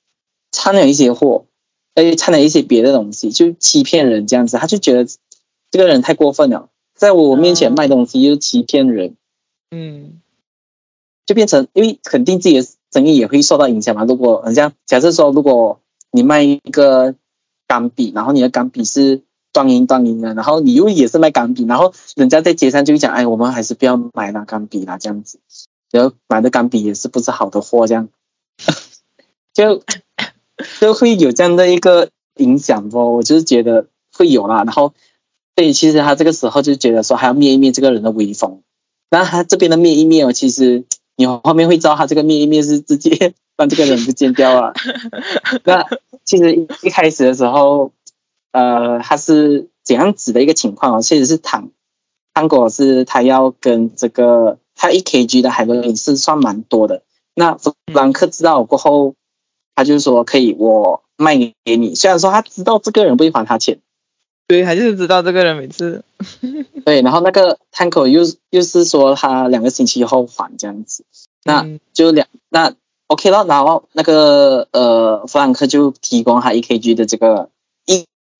[0.51, 1.45] 掺了一些货。
[1.93, 5.05] 而且掺了一些别的东西，就欺骗人这样子，他就觉得
[5.69, 9.17] 这个人太过分了，在我面前卖东西又欺骗人，
[9.71, 10.21] 嗯
[11.25, 14.05] 就变成因为肯定自己的生意也会受到影响嘛。
[14.05, 15.81] 如果好像假设说，如果
[16.11, 17.13] 你卖一个
[17.67, 19.21] 钢笔，然后你的钢笔是
[19.53, 25.39] 断银断银的，然后你又也是卖钢笔，然后人家在街上就会讲，哎，我们还是不要买那钢笔啦，这样子，
[25.91, 28.09] 然后买的钢笔也是不是好的货，这样，
[29.53, 29.81] 就
[30.79, 33.15] 就会有这样的一个影响不？
[33.15, 34.93] 我就是觉得会有啦，然后，
[35.55, 38.61] 所以其实他这个时候就觉得说还要灭一灭这个人的威风，
[39.09, 40.85] 那他这边的灭一灭哦，其实
[41.17, 44.73] 你后面会知道他这个灭一灭是直接 让这个人不见掉啊。
[45.65, 45.85] 那
[46.23, 47.91] 其实一一开始的时候，
[48.51, 51.01] 呃，他是怎样子的一个情况啊？
[51.01, 51.71] 其实是糖
[52.33, 57.03] 糖果是他要跟这个他一 kg 的海洛因是算蛮多的。
[57.35, 59.15] 那弗兰克知道过后，
[59.75, 63.79] 他就说可以我卖给你，虽然说他知道这个人不会还他钱，
[64.47, 66.03] 对，他就是知道这个人每次，
[66.85, 71.05] 对，然后那个摊口又又是说他两个星期后还这样子，
[71.43, 71.79] 那嗯。
[71.93, 72.73] 就两那
[73.07, 77.49] OK 了，然后那个呃弗兰克就提供他一 kg 的这个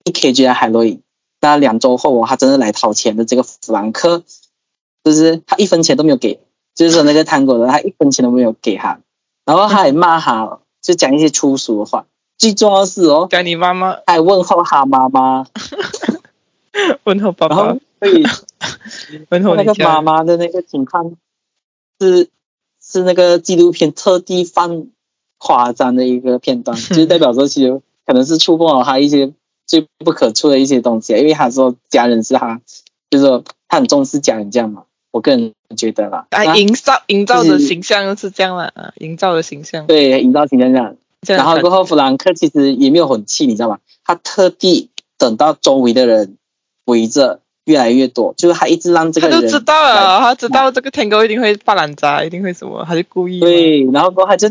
[0.04, 1.02] 一一 kg 的海洛因，
[1.40, 4.24] 那两周后哦他真的来讨钱的这个弗兰克，
[5.04, 6.40] 就是他一分钱都没有给，
[6.76, 9.00] 就是说那个摊口的他一分钱都没有给他，
[9.46, 12.06] 然后他还骂他，就讲一些粗俗的话，
[12.38, 13.98] 最重要的是哦，讲你妈妈。
[14.06, 15.46] 还问候他妈妈，
[17.04, 17.78] 问候爸爸。
[19.30, 21.16] 问候 那个妈妈的那个情况
[22.00, 22.30] 是
[22.82, 24.88] 是那个纪录片特地放
[25.38, 29.34] 夸张的一个片段，就是代表说其实可能是触碰了他一些
[29.72, 32.60] 最不可触的一些东西，因为他说家人是他，
[33.10, 43.80] 就是说他很重视家人这样嘛，我个人觉得啦，啊，营造营造的形象是这样了啊，营造的形象，对营造形象这样，这样然后过后弗兰克其实也没有很气，你知道吗？
[44.04, 46.36] 他特地等到周围的人
[46.84, 54.50] 围着越来越多，就是他一直让这个人他就知道了，他知道这个天狗一定会发懒渣，一定会什么，他就故意，对，然后过后他就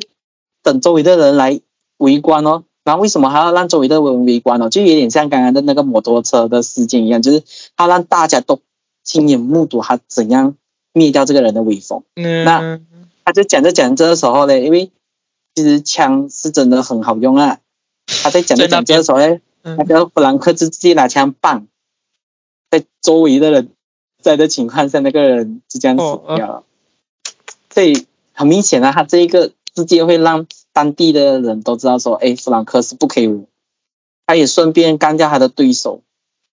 [0.62, 1.60] 等周围的人来
[1.98, 2.64] 围观哦。
[2.82, 4.68] 然后为什么还要让周围的人围观哦？
[4.68, 7.42] 就有点像刚刚的那个摩托车的事件一样，就是
[7.76, 8.60] 他让大家都
[9.04, 10.56] 亲眼目睹他怎样
[10.92, 12.02] 灭掉这个人的威风。
[12.16, 12.80] 嗯，那
[13.24, 14.90] 他就讲着讲着的时候呢，因为
[15.54, 17.58] 其实枪是真的很好用啊。
[18.22, 21.66] 他在讲着讲着的时候呢，嗯那个弗兰克就直接拿枪棒，
[22.70, 23.68] 在周围的人
[24.22, 26.64] 在的情况下，那个人就这样死掉了。
[27.72, 33.46] 所以很明显啊，他这一个事件会让当地的人都知道说，哎，弗兰克是不可以。
[34.26, 36.02] 他也顺便干掉他的对手，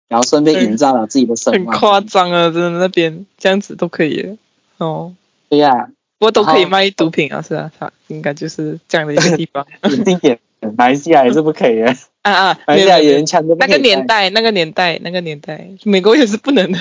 [0.07, 1.73] 然后顺便营造了自己的声望。
[1.73, 4.35] 很夸张啊，真的那边这样子都可以
[4.77, 5.13] 哦。
[5.47, 9.63] 对呀，不过都可以卖毒品啊，是啊，他应该就是这样的一个地方。
[10.03, 10.39] 定点，
[10.75, 11.95] 马来西亚也是不可以啊。
[12.23, 16.79] 啊啊，马来西亚人枪那个年代，那个年代，那个年代，美国也是不能的，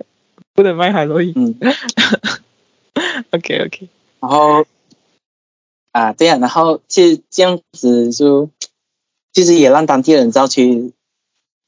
[0.54, 1.34] 不能卖海洛因。
[1.36, 1.54] 嗯。
[3.32, 3.88] OK OK。
[4.20, 4.64] 然后
[5.92, 8.50] 啊，对呀，然后其实这样子就。
[9.32, 10.92] 其实也让当地人知道去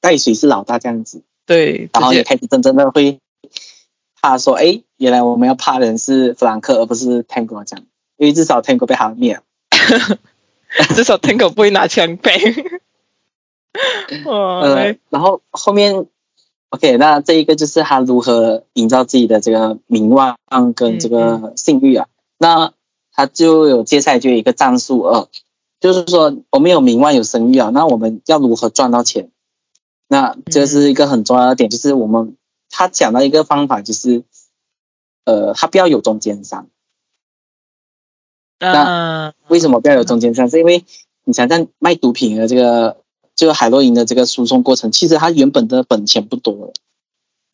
[0.01, 3.21] 带水是老大这样子，对，然后也开始真正的会
[4.21, 9.43] 怕说，哎，原来我们要怕的人是弗兰克而不是 Tango 这样，因为至少 Tango 被他灭了，
[10.93, 12.33] 至少 Tango 不会拿枪背。
[14.27, 16.07] 呃，然后后面
[16.71, 20.37] OK，那这一个就是他如何营造自己的这个名望
[20.75, 22.09] 跟这个信誉啊，
[22.39, 22.73] 那
[23.13, 25.29] 他就有接下来就有一个战术二。
[25.81, 29.33] 就是说，我们有名望有声誉啊，那我们要如何赚到钱？
[30.07, 32.37] 那这是一个很重要的点，就是我们
[32.71, 34.23] 他讲到一个方法，就是
[35.25, 36.69] 呃，他不要有中间商。
[38.61, 40.49] 那为什么不要有中间商？
[40.49, 40.85] 是因为
[41.25, 42.99] 你想想卖毒品的这个，
[43.35, 46.73] 就是海洛因的这个输送过程，其实他原本的本钱不多，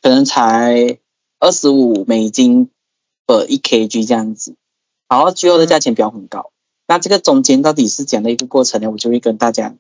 [0.02, 0.98] 可能才
[1.38, 2.68] 二十五美金
[3.26, 4.54] 呃一 kg 这样子，
[5.08, 6.50] 然后最后的价钱标很高。
[6.86, 8.90] 那这个中间到底是怎样的一个过程呢？
[8.90, 9.74] 我就会跟大家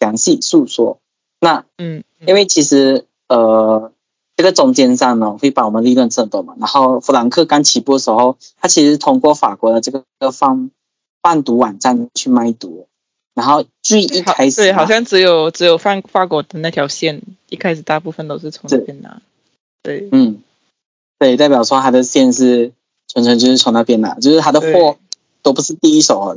[0.00, 0.98] 详细诉说。
[1.40, 3.92] 那嗯，因为其实呃，
[4.36, 6.54] 这个中间商呢会把我们利润挣多嘛。
[6.58, 10.70] 然后弗兰克刚起步的时候，他其实通过法国的这个贩
[11.22, 12.86] 贩毒网站去卖毒。
[13.34, 19.20] 然后最一开始对，好像只有只有放法国的那条线，一开始大部分都是从这边拿。
[19.82, 20.40] 对，嗯，
[21.18, 22.70] 对，代表说他的线是
[23.14, 24.98] 纯纯就是从那边拿，就是他的货。
[25.44, 26.34] 都不是第一手啊，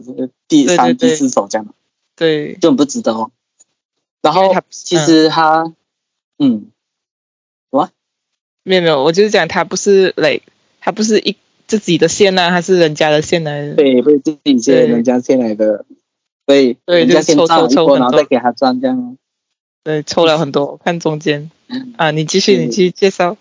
[0.49, 1.73] 第三、第四手这样，
[2.17, 3.31] 对，就很不值得哦。
[4.21, 5.73] 然后其实他，
[6.37, 6.69] 嗯，
[7.71, 7.89] 什么？
[8.63, 10.41] 没有没有，我就是讲他不是累，
[10.81, 11.37] 他不是一
[11.67, 13.75] 自己的线呢，他是人家的线来的。
[13.75, 15.85] 对，不是自己线，人家线来的。
[16.45, 19.17] 对，对，人家先赚一波，然后再给他赚这样。
[19.85, 21.49] 对，抽了很多，看中间。
[21.95, 23.37] 啊，你继续，你继续介绍。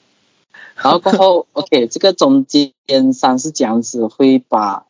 [0.77, 2.73] 然后过后， OK，这个中间
[3.13, 4.87] 商是这样子，会把。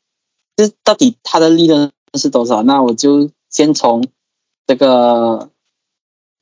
[0.59, 2.63] 这到底它的利润是多少？
[2.63, 4.03] 那我就先从
[4.67, 5.51] 这个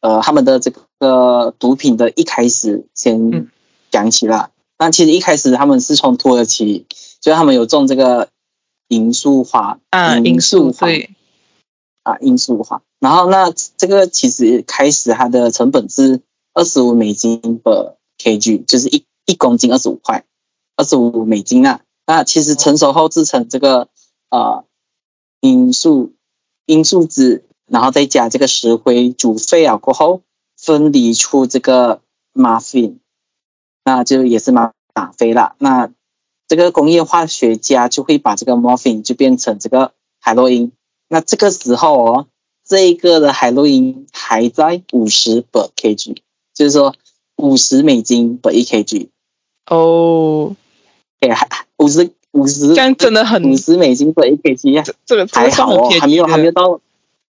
[0.00, 3.50] 呃他们的这个毒品的一开始先
[3.90, 4.52] 讲起了。
[4.78, 6.86] 那其实一开始他们是从土耳其，
[7.20, 8.28] 就是他们有种这个
[8.86, 10.86] 罂粟花啊，罂粟花
[12.04, 12.82] 啊，罂粟花。
[13.00, 16.20] 然后那这个其实开始它的成本是
[16.52, 20.24] 二十五美金 per kg，就是一一公斤二十五块，
[20.76, 21.80] 二十五美金啊。
[22.06, 23.88] 那其实成熟后制成这个。
[24.30, 24.64] 呃，
[25.42, 26.12] 罂粟
[26.66, 30.22] 罂粟籽，然后再加这个石灰煮沸了过后，
[30.56, 32.00] 分离出这个
[32.32, 32.96] muffin，
[33.84, 34.72] 那就也是吗
[35.16, 35.54] 啡了。
[35.60, 35.92] 那
[36.48, 40.72] 这个工业化学家就会把这个 muffin 就变成这个海洛因。
[41.06, 42.26] 那这个时候哦，
[42.64, 46.16] 这一个的海洛因还在五十 per kg，
[46.52, 46.96] 就是说
[47.36, 49.10] 五十美金 per 一 kg。
[49.68, 50.54] 哦，
[51.20, 51.48] 哎，还
[51.78, 52.12] 五十。
[52.34, 56.80] 五十，这样真的很五十美金对一 K G 这个还好哦，还没有还没有到，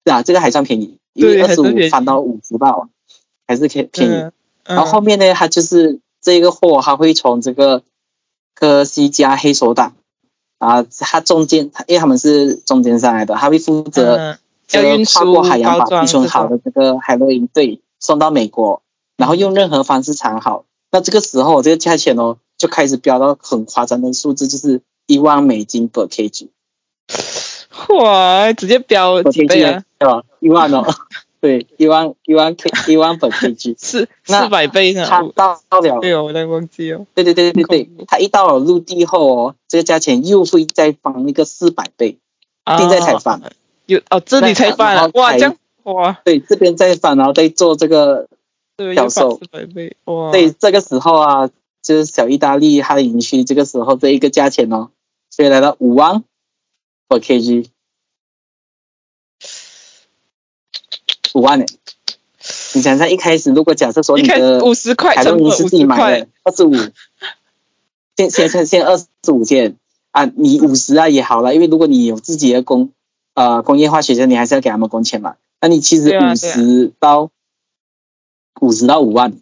[0.03, 2.75] 对啊，这个还算便宜，因为二十五翻到五十吧，
[3.47, 4.31] 还是可以便宜。
[4.65, 7.83] 然后后面呢，它就是这个货，它会从这个
[8.55, 9.93] 科西加黑手党
[10.57, 18.81] 啊，它中间，因为他们是中间上来的，他会负责这个跨过海洋把储存好的这个海洛因对送到美国，
[19.19, 20.65] 然后用任何方式藏好。
[20.97, 22.39] 那这个时候这个价钱哦。
[22.59, 26.49] 就开始飙到很夸张的数字，就是一万美金 per kg，
[27.95, 29.85] 哇，直接飙几倍啊？
[29.99, 30.23] 对吧？
[30.41, 30.83] 一万哦，
[31.43, 35.05] 对，一万一万 k 一万 per kg，四四百倍呢？
[35.07, 37.07] 它到到了，对哦，我在忘记哦。
[37.15, 42.17] 对对对对对对，它一到了陆地后哦，这个价钱又会再翻一个四百倍，
[42.79, 43.43] 现在才翻，
[43.85, 48.29] 有哦，这里才翻，哇，这样哇，对，这边再翻，然后再做这个
[48.95, 51.51] 销售，四百倍，哇，对，这个时候啊。
[51.83, 54.91] 就是小意大利，它的营区这个时候这一个价钱哦，
[55.31, 56.25] 所以来到五万
[57.09, 57.65] per kg，
[61.35, 61.67] 五万呢？
[62.75, 66.75] 你想想一开始，如果假设说你的五十块，海洛因是自己买的二十五，
[68.17, 69.77] 先先先先二十五件。
[70.11, 72.91] 啊，你五十啊也好了，因为如果你有自己的工
[73.35, 77.31] 呃工业化学生，你还是要给他们工钱嘛，那你其实五十到
[78.61, 79.41] 五十到五万。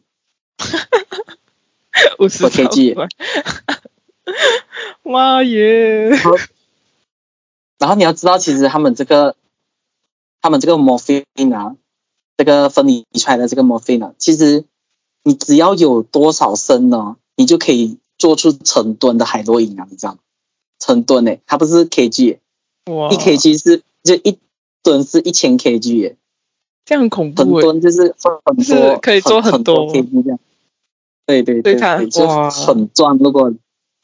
[2.19, 3.09] 五十我 kg 块，
[5.03, 6.11] 妈耶！
[7.79, 9.37] 然后你要知道，其实他们这个，
[10.41, 11.77] 他们这个 morphine 啊，
[12.37, 14.65] 这个分离出来的这个 morphine 啊，其实
[15.23, 20.19] 你只要有多少升呢，你就可以做出成吨的海洛因啊，你知道吗？
[20.79, 22.39] 成吨诶，它不是 kg，
[22.91, 24.39] 哇，一 kg 是就一
[24.83, 26.17] 吨是一千 kg 耶，
[26.85, 30.39] 这样很恐很怖很多就是很就是多，可以做很很多 kg 这样。
[31.27, 33.17] 对对对对，就很赚。
[33.17, 33.55] 如果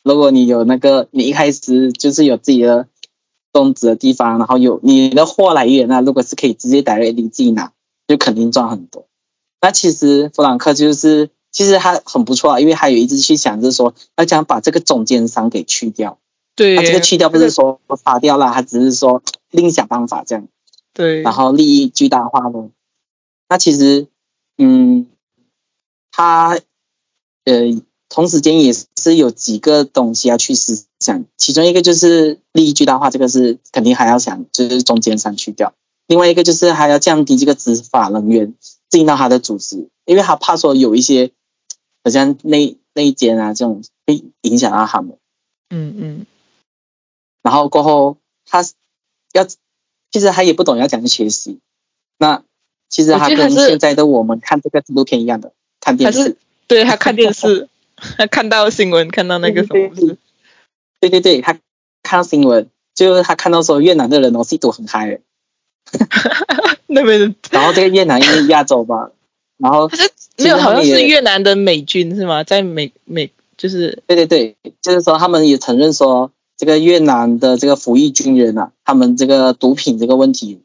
[0.02, 2.86] 如果你有那个，你一开始就是有自己的
[3.52, 7.72] 种植的地方，然后有你的货来源啊，如果是可以直接 directly 自己拿，
[8.08, 9.04] 就肯定赚很多。
[9.60, 16.16] 那其实弗兰克就是，其实他很不错啊，因为他有一直去想着说，他想把这个中间商给去掉。
[16.56, 20.48] 对，他这个去掉不是说杀掉了，他只是说另想办法这样。
[20.92, 22.70] 对，然后利益巨大化呢。
[23.48, 24.06] 那其实，
[24.58, 25.08] 嗯，
[26.12, 26.58] 他
[27.44, 35.74] 呃，同时间也是有几个东西要去思想，其中一个就是利益巨大化，这个是肯定还要想，就是中间商去掉。
[36.06, 38.54] 另外一个就是还要降低这个执法人员
[38.88, 41.30] 进到他的组织，因为他怕说有一些
[42.02, 45.16] 好像内内奸啊这种会影响到他们。
[45.70, 46.26] 嗯嗯，
[47.42, 48.64] 然后过后他
[49.32, 49.46] 要，
[50.10, 51.58] 其实他也不懂要怎样学习。
[52.18, 52.42] 那
[52.88, 56.36] 其实他跟现在的我们看这个纪录片一样的，看电视。
[56.66, 57.68] 对他看电视，
[58.16, 60.16] 他看到新闻，看到那个什么事，
[61.00, 61.58] 对对对，他
[62.02, 65.18] 看到新闻，就是他看到说越南的人哦吸毒很嗨，
[66.86, 69.10] 那边的然后这个越南因为亚洲嘛，
[69.58, 72.44] 然后他是没有，好像是越南的美军是吗？
[72.44, 80.60] 在美美就是对对对，就是说他们也承认说这个越南的这个服役军人啊，他们这个毒品这个问题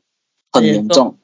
[0.52, 1.16] 很严严重。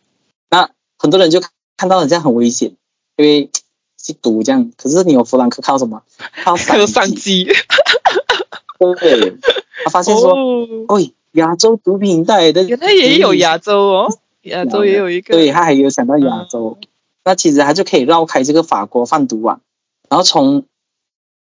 [0.50, 1.42] 那很多人就
[1.76, 2.78] 看到这样很危险，
[3.18, 3.50] 因为
[3.98, 4.72] 吸毒这样。
[4.78, 6.04] 可是你有弗兰克靠什么？
[6.46, 7.48] 靠还有商机。
[7.48, 9.36] 商机，对，
[9.84, 16.78] 他发现说，哦，喂，亚洲毒品带来的原来也有亚洲哦， 亚洲也有一个，对他还有想到亚洲，
[17.26, 19.60] 那其实他就可以绕开这个法国贩毒网，
[20.08, 20.64] 然后从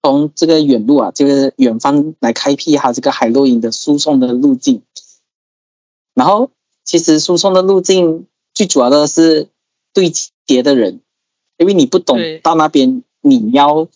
[0.01, 4.83] 从这个远路啊，这个远方来开辟哈这个海洛因的输送的路径。
[6.13, 6.51] 然后
[6.83, 9.49] 其实输送的路径最主要的是
[9.93, 10.11] 对
[10.45, 11.01] 接的人，
[11.57, 13.87] 因为你不懂对到那边你要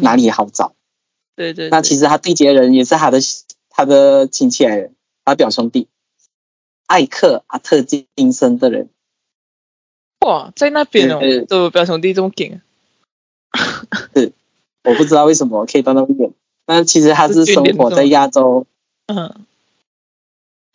[0.00, 0.74] 哪里好找。
[1.36, 3.18] 对对，那其实他对接的人也是他的
[3.68, 4.90] 他的亲戚来的，
[5.24, 5.88] 他的表兄弟，
[6.86, 8.88] 艾克阿特金森的人。
[10.20, 12.60] 哇，在那边哦都表兄弟这么劲，
[14.84, 16.30] 我不知道为什么可以到那么远。
[16.66, 18.66] 但其实他是生活在亚洲，
[19.06, 19.34] 嗯，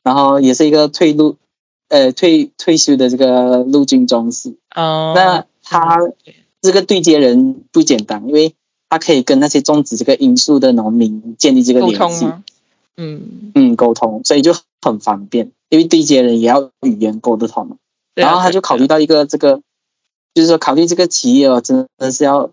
[0.03, 1.37] 然后也是一个退路，
[1.87, 4.55] 呃，退退休的这个陆军中士。
[4.75, 5.97] 哦，那他
[6.61, 8.53] 这个对接人不简单，因为
[8.87, 12.25] 他可以跟那些种植这个罂粟的农民建立这个联系，
[12.97, 15.51] 嗯，嗯，沟通，所以就很方便。
[15.69, 17.77] 因为对接人也要语言沟得通
[18.15, 19.61] 然后他就考虑到一个这个，
[20.33, 22.51] 就是说考虑这个企业哦，真的是要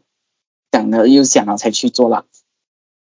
[0.72, 2.24] 想了又想了才去做啦。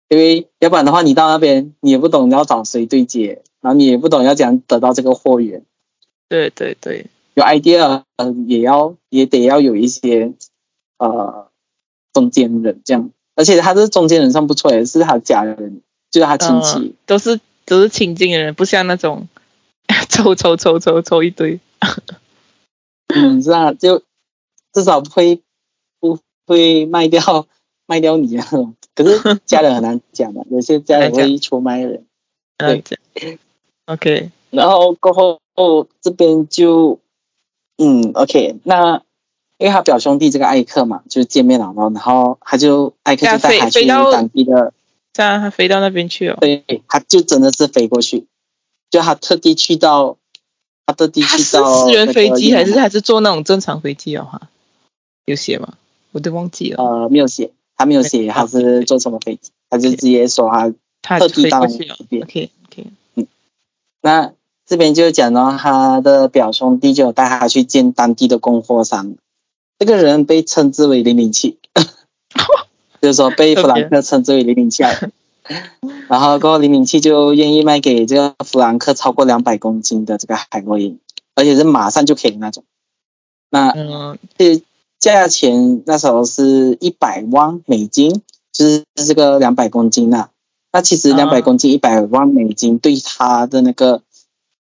[0.09, 5.64] 因为要不然的话，你到那边你也不懂你要找谁对接，然后你也不懂要怎样得到这个货源。
[6.29, 10.33] 对对对，有 idea，呃，也要也得要有一些
[10.99, 11.51] 呃
[12.12, 16.79] 中间人这样，而且他这中间人算不错，也是他家人，就是他亲戚。
[16.79, 19.29] 嗯都是都是亲近的人，不像那种
[20.09, 21.61] 抽抽抽抽抽一堆，
[23.09, 24.03] 嗯，是啊，就
[24.73, 25.42] 至少不会不
[26.48, 27.46] 会卖掉
[27.87, 28.48] 卖掉你啊。
[28.94, 32.04] 可是家人很难讲的， 有些家人会出卖人。
[32.56, 32.82] 对
[33.87, 36.98] OK，然后过后这边就
[37.76, 39.02] 嗯 OK，那
[39.58, 44.72] 因为他表兄弟这个艾克嘛，就见面了，然后然后他就艾克就带他去当地的，
[45.12, 46.37] 这样他飞到那边去哦。
[46.40, 48.26] 对，他就真的是飞过去，
[48.90, 50.16] 就他特地去到，
[50.84, 54.28] 他特地去到私人飞机还是还是坐那种正常飞机哦？
[54.30, 54.48] 哈，
[55.26, 55.74] 有写吗？
[56.12, 56.83] 我都忘记了。
[56.83, 60.72] 呃没有写，他没有写他是坐什么飞机，他就直接说他
[61.03, 61.78] 他特地到那。
[62.09, 62.22] 边。
[62.22, 63.26] OK OK，嗯
[64.01, 64.32] 那
[64.66, 69.16] 这边就讲到他的表兄弟就有带他去见当地的供货商，
[69.78, 71.57] 这个人被称之为零零七，
[73.01, 74.82] 就是说被弗兰克称之为零零七。
[76.09, 80.99] 然后过后零零七就愿意卖给这个弗兰克超过两百公斤的这个海洛因，
[81.35, 82.64] 而且是马上就可以的那种。
[83.49, 84.62] 那嗯，这
[84.99, 88.22] 价钱那时候是一百万美金，
[88.53, 90.30] 就是这个两百公斤呐、
[90.72, 94.03] 那其实啊两百公斤一百万美金对他的那个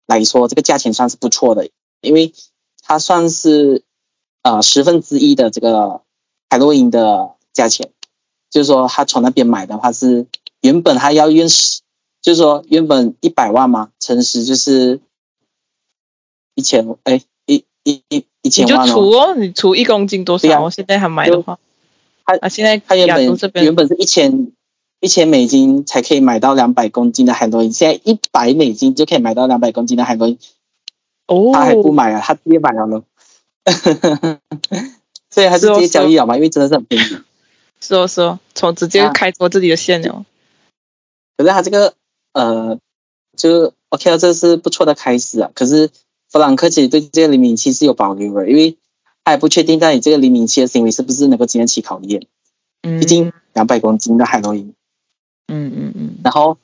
[0.07, 1.69] 来说，这个价钱算是不错的，
[2.01, 2.33] 因为
[2.81, 3.85] 它算是
[4.43, 6.03] 呃十分之一的这个
[6.49, 7.91] 海洛因的价钱。
[8.51, 10.27] 就是说他从那边买的话是
[10.61, 11.81] 原本他要用十，
[12.21, 15.01] 就是说原本一百万嘛，乘十就是
[16.55, 17.23] 一千，哎，
[18.59, 20.71] 你就除哦，你除一公斤多少我？
[20.71, 21.59] 现在还买的话，
[22.25, 24.53] 他啊，现在他原本这边原本是一千
[25.01, 30.39] 一千美金才可以买到两百公斤的海洛因，现在一百美金就可以买到两百公斤的海洛因，
[31.27, 33.03] 哦，他还不买啊，他直接买了呢，
[35.31, 37.19] 所以还是直接交易了嘛，因为真的是很便宜。
[37.81, 40.25] 是哦是哦，从直接啊开拓自己的线了。
[41.37, 41.95] 可是他这个
[42.33, 42.79] 呃，
[43.37, 45.51] 就 OK 了，这是不错的开始啊。
[45.55, 45.91] 可是
[46.33, 48.79] 弗朗克其实对这个零零七是有保留的，因为
[49.23, 52.27] 他也不确定到底这个零零七的行为是不是能够经得起考验。
[52.81, 54.75] 嗯，毕竟两百公斤的海洛因，
[55.47, 56.57] 嗯嗯嗯，然后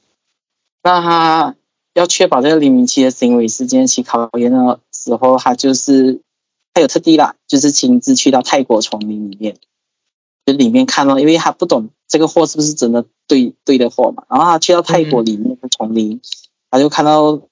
[0.82, 1.54] 那他
[1.92, 6.22] 要确保这个零零七的行为是经得起考验的时候，他就是
[6.72, 9.58] 他有特地啦，就是亲自去到泰国丛林里面，
[10.46, 16.20] 就里面看到，因为他不懂这个货是不是真的对对的货嘛，然后他去到泰国里面的丛林，
[16.70, 17.42] 他就看到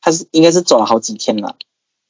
[0.00, 1.56] 他是应该是走了好几天了，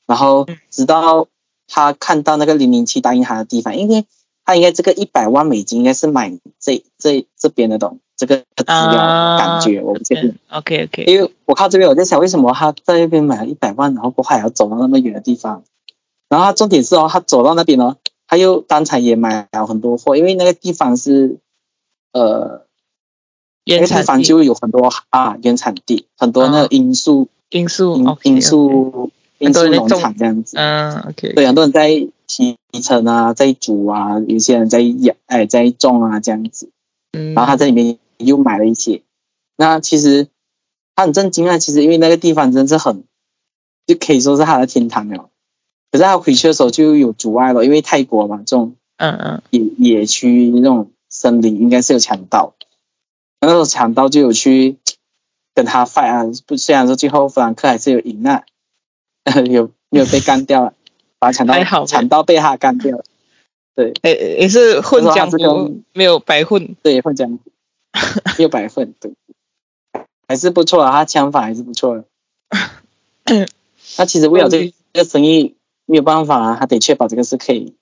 [0.07, 1.29] 然后直到
[1.67, 4.07] 他看到那个零零七答应他的地方，因为
[4.45, 10.37] 他应该这个一百万美金应该是买这这这边的东这个资料啊感觉，我不确定。
[10.51, 15.63] OK OK，因为我靠这边我在想，为什么他在那边买了一百万，然后过后还要走到那么远的地方？
[16.29, 21.39] 然后他重点是哦，他走到那边哦，他又当场也买了很多货，因为那个地方是
[22.13, 22.67] 呃，
[23.65, 24.07] 原产地。
[24.07, 30.57] 方就有很多啊原产地，很多那个罂粟因素罂 OK，罂粟罂很多粟农场这样子。
[30.57, 31.89] 嗯 OK，对，很多人在
[32.27, 36.71] 提成啊，在煮啊，有些人在养，哎，在种啊这样子。
[37.13, 39.03] 嗯，然后他在里面又买了一些。
[39.57, 40.29] 那其实
[40.95, 43.03] 他很震惊啊，其实因为那个地方真是很，
[43.87, 45.29] 就可以说是他的天堂了。
[45.91, 52.55] 可是他回去的时候就有阻碍了，因为泰国嘛，这种嗯嗯野野区那种森林应该是有强盗，
[53.41, 54.77] 那时候强盗就有去
[55.55, 58.45] 跟他 fight 啊，不虽然说最后弗兰克还是有赢啊，
[59.51, 60.75] 有没有被干掉了，
[61.19, 63.05] 把强还好呗盗强盗被他干掉了，
[63.75, 66.75] 对也也是混江湖，没有白混。
[66.83, 67.51] 对，混江湖，
[68.39, 69.13] 没有白混，对，
[70.29, 72.05] 还是不错啊，他枪法还是不错的。
[73.99, 77.75] 那其实为了这个这个生意没有办法啊，他得确保这个是可以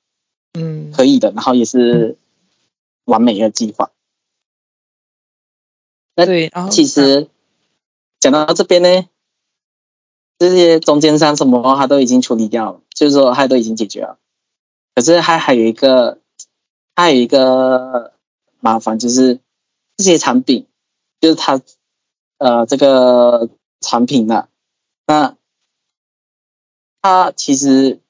[0.55, 2.16] 嗯可以的，然后也是
[3.05, 3.91] 完美的计划。
[6.16, 7.29] 那对，然后其实
[8.21, 9.09] 讲到这边呢，
[10.39, 14.19] 这些中间商什么他都已经处理掉了，就是说他都已经解决了。
[14.95, 16.21] 可是他还有一个，
[16.95, 18.14] 他还有一个
[18.61, 19.41] 麻烦，就是
[19.97, 20.66] 这些产品，
[21.21, 21.61] 就是他
[22.39, 23.49] 呃这个
[23.81, 24.49] 产品呢，
[25.07, 25.37] 那
[27.01, 28.01] 他其实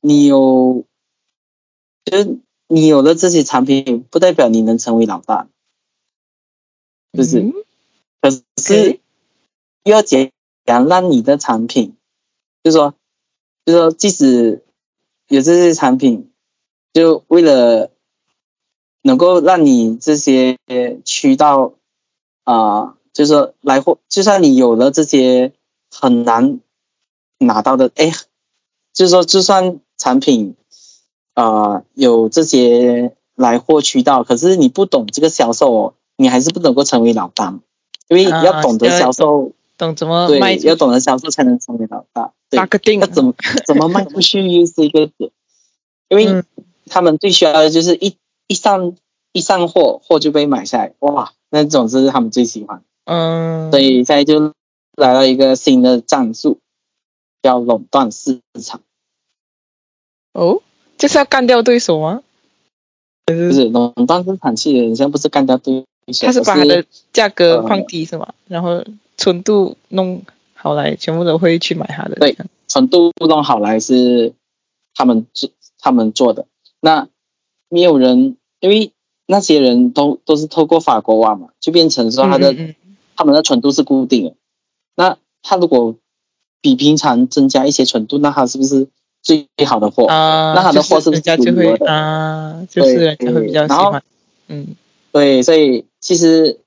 [0.00, 0.84] 你有，
[2.04, 2.38] 就是
[2.68, 5.48] 你有了这些产品，不代表你能成为老大。
[7.12, 7.42] 就是
[8.62, 9.00] 是
[9.84, 10.30] 要怎
[10.64, 11.96] 样让你的产品，
[12.62, 12.94] 就说，
[13.66, 14.64] 就说，即使
[15.28, 16.30] 有这些产品，
[16.92, 17.90] 就为了
[19.02, 20.58] 能够让你这些
[21.04, 21.74] 渠道
[22.44, 25.52] 啊、就说来货，就算你有了这些
[25.90, 26.60] 很难
[27.38, 28.12] 拿到的，哎，
[28.92, 30.54] 就说，就算产品
[31.34, 37.58] 啊、有这些来货渠道，可是你不懂这个销售哦，你还是不能够成为老大，
[38.16, 42.32] 因为啊要懂得销售，懂怎么对卖，要懂得销售才能成为老大。
[42.50, 42.58] 对。
[42.58, 43.34] 要怎么
[43.66, 45.30] 怎么卖出去又是一个点，
[46.08, 46.44] 因为嗯。
[46.90, 48.16] 他们最需要的就是一
[48.48, 48.94] 一上
[49.32, 52.82] 一上货，货就被买下来，哇，那种是他们最喜欢。
[53.04, 54.52] 嗯，所以现在就
[54.96, 56.58] 来了一个新的战术，
[57.40, 58.82] 叫垄断市场，
[60.34, 60.60] 哦，
[60.98, 62.22] 就是要干掉对手吗？
[63.26, 68.32] 还就是是垄断市场其实很像不是干掉对手，他是把它的价格呃放低是吗？
[68.48, 68.84] 然后
[69.16, 70.22] 纯度弄
[70.54, 72.16] 好来，全部都会去买它的。
[72.16, 72.36] 对
[72.66, 74.32] 纯度弄好来是
[74.94, 76.46] 他们做他们做的。
[76.80, 77.08] 那
[77.68, 78.92] 没有人，因为
[79.26, 82.54] 那些人都都是透过法国网嘛，就变成说他的、
[83.14, 84.34] 他们的纯度是固定的。
[84.96, 85.94] 那他如果
[86.60, 88.88] 比平常增加一些纯度，那他是不是
[89.22, 90.06] 最好的货？
[90.06, 94.02] 啊，那他的货是不是人家就会啊，就是对人家会比较喜欢。
[94.48, 94.76] 嗯
[95.12, 96.60] 对，所以其实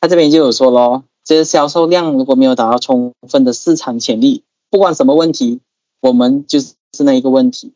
[0.00, 5.60] 他这边就有说咯，这个销售量如果没有达到充分的市场潜力，不管什么问题，
[6.00, 7.72] 我们就是那一个问题。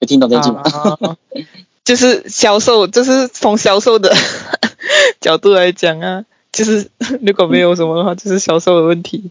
[0.00, 0.62] 有听懂这句吗？
[0.64, 1.16] 啊，
[1.84, 4.10] 就是销售，就是从销售的
[5.20, 6.90] 角度来讲啊，就是
[7.20, 9.30] 如果没有什么的话，就是销售的问题。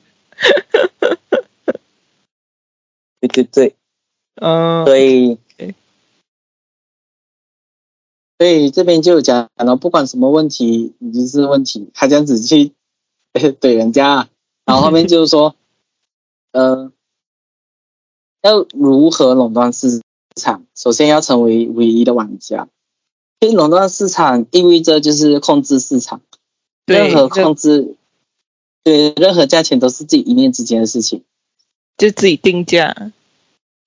[3.20, 3.76] 对对对，
[4.36, 5.40] 嗯，所以 OK
[8.40, 12.72] 所以这边就有讲了，不管什么问题，你就是问题，他这样子去
[13.34, 14.30] 怼人家，
[14.66, 15.56] 然后后面就是说，
[16.54, 16.92] 呃，
[18.42, 20.02] 要如何垄断市
[20.36, 22.70] 场，首先要成为唯一的玩家。
[23.42, 26.22] 因为垄断市场意味着就是控制市场，
[26.86, 27.96] 任何控制，
[28.84, 31.24] 对任何价钱都是自己一念之间的事情，
[31.98, 33.12] 就自己定价。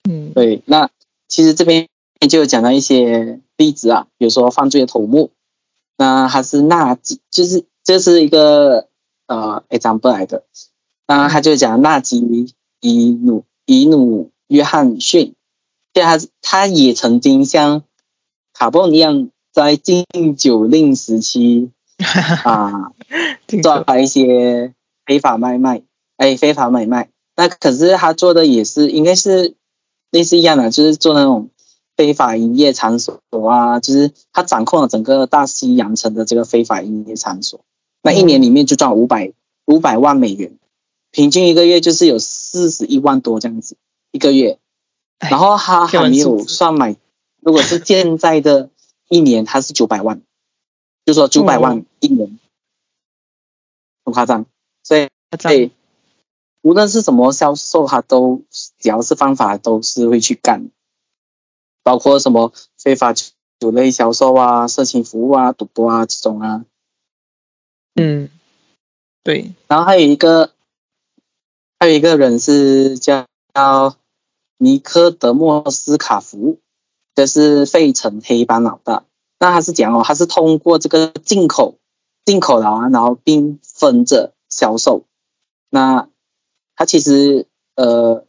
[0.08, 0.90] 嗯，对，那
[1.28, 1.88] 其实这边
[2.28, 5.30] 就有讲到一些例子啊，比如说犯罪的头目，
[5.96, 8.88] 那他是纳吉，就是这是一个
[9.26, 10.44] 呃 example 来的，
[11.06, 12.18] 那他就讲纳吉
[12.80, 15.34] 伊努伊努约翰逊，
[15.92, 17.82] 对他他也曾经像
[18.52, 19.28] 卡蹦一样。
[19.54, 21.72] 在禁酒令时期
[22.42, 22.92] 啊，
[23.62, 24.72] 做一些
[25.04, 25.82] 非法买卖，
[26.16, 27.10] 哎，非法买卖。
[27.36, 29.54] 那可是他做的也是，应该是
[30.10, 31.50] 类似一样的，就是做那种
[31.96, 37.60] 非法营业场所啊，就是他掌控了整个大西洋城的这个非法营业场所。
[38.02, 39.32] 那一年里面就赚五百
[39.66, 40.58] 五百万美元，
[41.10, 43.76] 平均一个月就是有四十一万多这样子
[44.10, 44.58] 一个月。
[45.18, 46.96] 然后他还没有算买，
[47.40, 48.70] 如果是现在的。
[49.08, 50.22] 一年他是九百万，
[51.04, 52.38] 就说九百万一年，
[54.06, 54.46] 很夸张。
[54.82, 55.70] 所以，所以
[56.62, 58.40] 无论是什么销售，他都
[58.78, 60.70] 只要是方法都是会去干，
[61.82, 66.64] 包括什么非法酒类销售啊、色情服务啊、赌博啊这种啊。
[67.94, 68.28] 嗯，
[69.22, 69.52] 对。
[69.68, 70.50] 然后还有一个，
[71.78, 73.26] 还有一个人是叫
[74.58, 76.58] 尼科德莫斯卡福。
[77.14, 79.04] 这是费城黑帮老大，
[79.38, 81.76] 那他是讲哦，他是通过这个进口
[82.24, 85.04] 进口的啊，然后并分着销售。
[85.68, 86.08] 那
[86.74, 88.24] 他其实呃，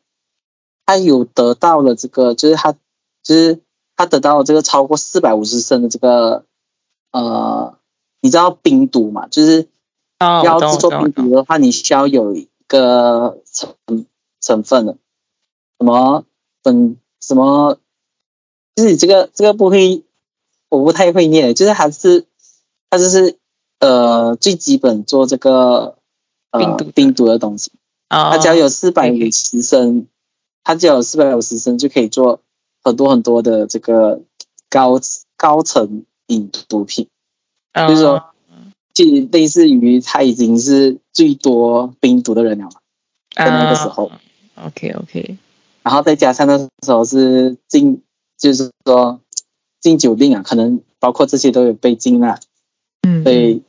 [0.85, 2.75] 他有得到了这个，就是他
[3.23, 3.59] 就是
[3.95, 6.45] 他得到了这个超过四百五十升的这个
[7.11, 7.77] 呃，
[8.21, 9.27] 你知道冰毒嘛？
[9.27, 9.67] 就是
[10.19, 14.05] 要制作冰毒的话，你需要有一个成
[14.39, 14.97] 成分的
[15.79, 16.25] 什么
[16.61, 17.79] 分什么。
[18.75, 20.03] 就是这个这个不会，
[20.67, 22.25] 我不太会念，就是还是
[22.89, 23.37] 它就是
[23.79, 25.99] 呃最基本做这个
[26.49, 27.71] 呃冰毒的东西，
[28.09, 30.07] 它只要有四百五十升，
[30.63, 32.41] 它只要有四百五十升就可以做
[32.83, 34.21] 很多很多的这个
[34.69, 34.99] 高
[35.37, 37.07] 高层饮毒品，
[37.87, 38.25] 就是说
[38.93, 42.69] 就类似于他已经是最多冰毒的人了，
[43.35, 44.11] 在那个时候
[44.55, 45.37] ，OK OK，
[45.83, 48.01] 然后再加上那时候是进。
[48.35, 49.21] 就是说
[49.79, 52.39] 禁酒令啊，可能包括这些都有被禁了，
[53.03, 53.61] 嗯，所以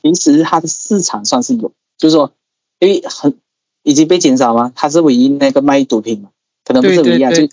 [0.00, 2.32] 平时它的市场算是有，就是说
[2.78, 3.38] 因为很
[3.82, 6.30] 已经被减少嘛，它是唯一那个卖毒品嘛，
[6.64, 7.46] 可能不是唯一啊，就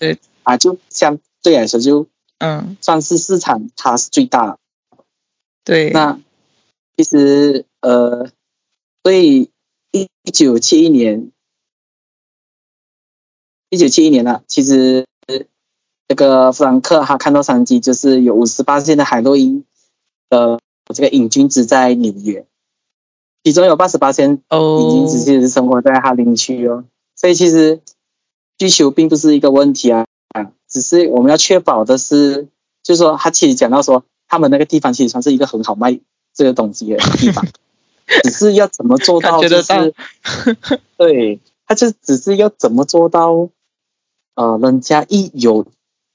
[0.43, 2.07] 啊就相对来说就
[2.39, 2.77] 嗯。
[2.81, 4.57] 算是市场它是最大，
[5.63, 6.19] 对，那
[6.97, 8.29] 其实呃，
[9.03, 9.49] 所以
[9.91, 11.31] 一九七一年，
[13.69, 15.05] 一九七一年了，其实。
[16.07, 19.63] 这个弗兰克他看到商机，就是有五十八线的海洛因
[20.27, 20.59] 的
[20.93, 22.45] 这个瘾君子在纽约，
[23.45, 26.83] 其中有八十八线瘾君子其实是生活在哈林区哦，
[27.15, 27.79] 所以其实
[28.59, 30.05] 需求并不是一个问题啊，
[30.67, 32.47] 只是我们要确保的是，
[32.83, 35.99] 就是说他其实讲到说，他们那个地方其实算是一个很好卖
[36.33, 37.45] 这个东西的地方，
[38.23, 39.93] 只是要怎么做到，就是
[40.97, 43.49] 对，他就只是要怎么做到，
[44.35, 45.67] 呃，人家一有。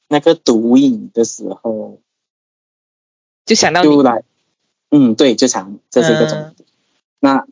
[0.08, 1.98] 那个毒瘾的时候，
[3.44, 4.22] 就想到就来，
[4.92, 6.68] 嗯，对，就想这是一个重点。
[7.18, 7.44] 那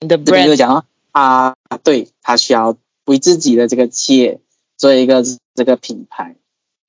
[0.00, 2.76] 你的这边就讲啊，对他需要
[3.06, 4.38] 为自己的这个企业
[4.82, 5.22] 做一个
[5.54, 6.34] 这个品牌，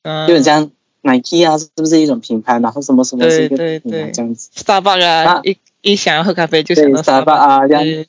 [0.02, 0.72] 嗯，就像
[1.04, 2.58] Nike 啊，是不是一种品牌？
[2.58, 8.06] 然后什么什么是一个品牌这样子？Starbucks 啊，一一想要喝咖啡就想到 Starbucks 啊，这样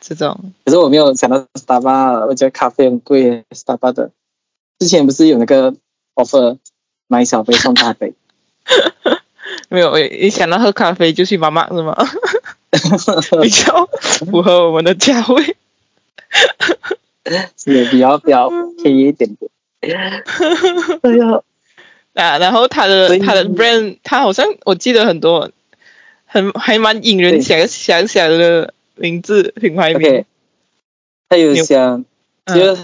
[0.00, 0.54] 这种。
[0.64, 4.10] 可是我没有想到 Starbucks，我觉得咖啡很贵，Starbucks 的。
[4.78, 5.74] 之前不是有那个
[6.14, 6.56] offer
[7.06, 8.14] 买小杯送大杯？
[9.68, 11.94] 没有，我一想到喝咖啡就去妈妈是吗？
[13.42, 13.86] 比较
[14.26, 15.56] 符合我们的价位，
[17.56, 18.50] 是比较比较
[18.82, 19.50] 便宜一点点。
[21.02, 21.42] 哎呀，
[22.14, 25.50] 啊，然后他的他的 brand，他好像我记得很多，
[26.26, 30.24] 很还蛮引人想想想的名字品牌名。
[31.28, 32.04] 他有想，
[32.46, 32.76] 就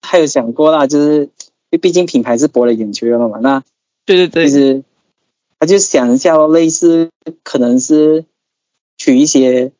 [0.00, 1.30] 他有想过啦，就是。
[1.78, 3.62] 毕竟品牌是博了眼球的嘛，那
[4.06, 4.82] 对对对，其实
[5.58, 7.10] 他就想一下，类似
[7.42, 8.24] 可能是
[8.96, 9.72] 取一些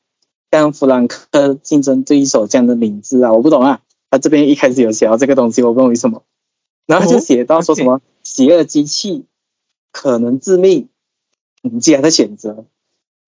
[0.51, 3.81] 像弗兰克竞争对手这样的名字啊，我不懂啊。
[4.11, 6.23] 他这边一开始有写到这个东西，我不懂为什么，
[6.87, 9.25] 然后就写到说什么邪恶机器
[9.93, 10.89] 可能致命，
[11.63, 12.65] 你既然在选择，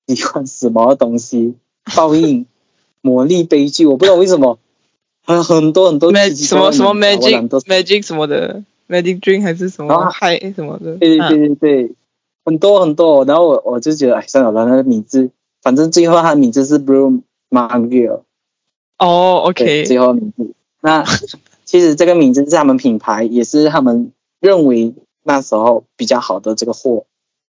[0.06, 1.54] 喜欢什么东西？
[1.96, 2.44] 报应、
[3.00, 4.58] 魔力、悲剧，我不知道为什么，
[5.24, 11.94] 还有很多很多什么什么 magic magic 什么的 magic dream 还是什么啊嗨什么的，啊对对对对对，
[12.44, 15.30] 很多很多，然后我我就觉得，哎，算了吧，那个名字，
[15.62, 18.20] 反正最后他的名字是 Blue Marvel，
[18.98, 20.54] 哦对，，OK，最后的名字。
[20.80, 21.04] 那
[21.64, 27.04] 其实这个名字是他们品牌，也是他们认为那时候比较好的这个货。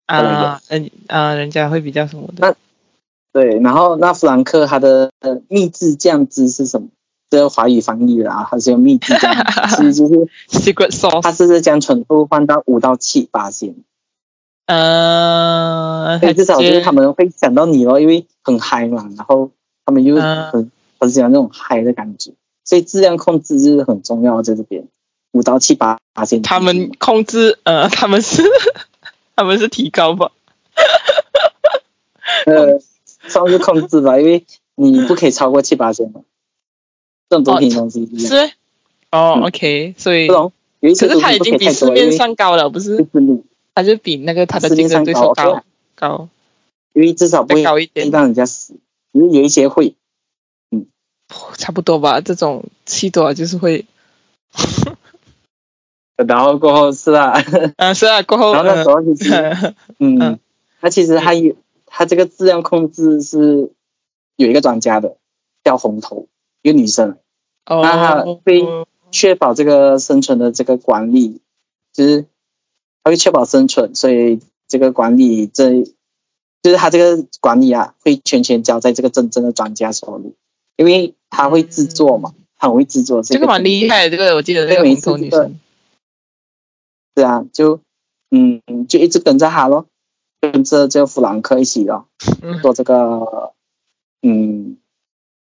[0.07, 2.55] 啊，嗯啊，人家会比较什么的那
[3.33, 6.89] 对，然后那弗兰克他的呃秘制酱汁是什么？
[7.31, 9.43] 这个华语翻译啦，它是用秘制酱汁，
[9.77, 10.15] 其实就是
[10.49, 13.77] ，secret 它 sauce，是将纯度换到五到七八仙，
[14.67, 19.53] 呃，所以至少就是他们会想到你咯，因为很嗨嘛，然后
[19.87, 22.33] 他们又嗯很很喜欢那种嗨的感觉，
[22.71, 24.87] 所以质量控制就是很重要，在这边。
[25.33, 28.45] 五到七八八千，他们控制，呃，他们是
[29.35, 30.31] 他们是提高吧？
[32.47, 32.79] 呃
[33.27, 34.45] 算是控制吧，因为
[34.77, 36.21] 你不可以超过七八千嘛，
[37.29, 38.37] 这种毒品东西是，
[39.11, 42.99] 哦嗯，OK，所以不，懂有一些可是它已经比市面上高了，不是？
[42.99, 43.05] 会？
[43.13, 43.43] 致命。
[43.75, 45.65] 它就比那个它的竞争对手高高
[45.97, 46.29] 高。
[46.93, 48.75] 因为至少不会高一点，让人家死，
[49.11, 49.95] 因为有一些会，
[51.57, 52.21] 差不多吧。
[52.21, 53.87] 这种气多了就是会，
[56.17, 57.33] 然后过后是啊，
[57.79, 60.39] 啊，是啊，过后，然后那时候其实，呃嗯嗯，
[60.81, 61.55] 那其实他有
[61.87, 63.71] 他这个质量控制是
[64.37, 65.17] 有一个专家的，
[65.65, 66.27] 叫红头，
[66.63, 67.17] 一个女生，
[67.67, 68.63] 哦，那她会
[69.11, 71.41] 确保这个生存的这个管理，
[71.93, 72.27] 就是
[73.03, 75.83] 他会确保生存，所以这个管理这
[76.63, 80.35] 就是他这个管理啊，会全权交在这个真正的专家手里，
[80.77, 85.59] 因为他会制作嘛，他很会制作这个蛮厉害的，这个我记得那个红头女生，
[87.17, 87.81] 是啊，就
[88.31, 89.87] 嗯就一直跟着他咯，
[90.41, 92.07] 跟着这个弗兰克一起咯
[92.43, 93.53] 嗯，做这个
[94.23, 94.79] 嗯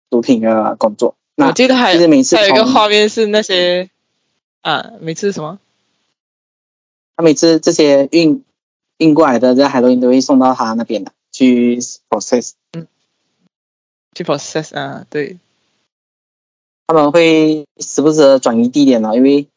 [0.10, 1.16] 毒品的工作。
[1.36, 3.90] 那我记得还其实每次还有一个画面是那些
[4.62, 5.60] 啊，每次什么？
[7.16, 8.44] 他每次这些运
[8.98, 12.54] 运过来的这海洛因都会送到他那边的去 process，
[14.14, 15.38] 去 process 啊，对，
[16.88, 19.48] 他们会时不时的转移地点了，因为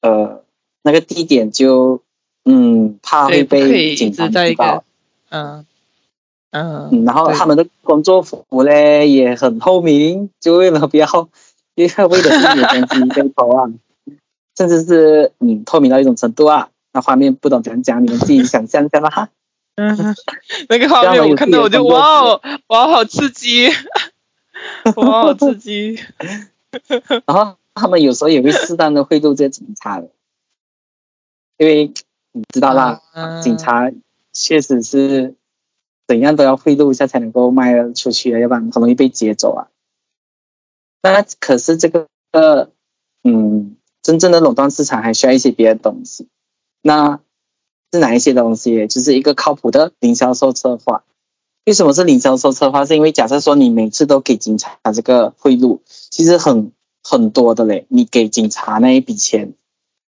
[0.00, 0.42] 呃
[0.82, 2.02] 那个地点就
[2.44, 4.84] 嗯怕会被警一直在一方知道，
[5.30, 5.66] 嗯
[6.50, 11.06] 嗯，嗯，然后他们的工作服嘞也很透明，就为了不要，
[11.74, 13.70] 因 为为了避免东西被偷啊，
[14.56, 19.08] 甚至是嗯透明到一种程度啊，那画面不懂怎样讲，你们自己想象一下吧。
[19.10, 19.30] 哈。
[19.76, 20.14] 嗯，
[20.68, 23.68] 那个画面我看到我就哇哦，哇，好刺激，
[24.96, 25.98] 哇，好刺激，
[27.26, 30.10] 然后他们有时候也会适当的贿赂这些警察的，
[31.56, 31.92] 因为
[32.32, 33.90] 你知道啦，啊警察
[34.32, 35.34] 确实是
[36.06, 39.68] 怎样都要贿赂一下才能够卖出去的，要不然很容易被劫走啊。
[41.02, 42.70] 那可是这个呃，
[43.24, 46.28] 嗯，真正的垄断市场还需要一些别的东西。
[46.82, 47.20] 那
[47.92, 48.86] 是哪一些东西？
[48.86, 51.04] 就是一个靠谱的零销售策划。
[51.66, 52.86] 为什么是零销售策划？
[52.86, 56.72] 是因为假设说你每次都给警察这个贿赂，其实很
[57.04, 57.86] 很多的嘞。
[57.88, 59.52] 你给警察那一笔钱，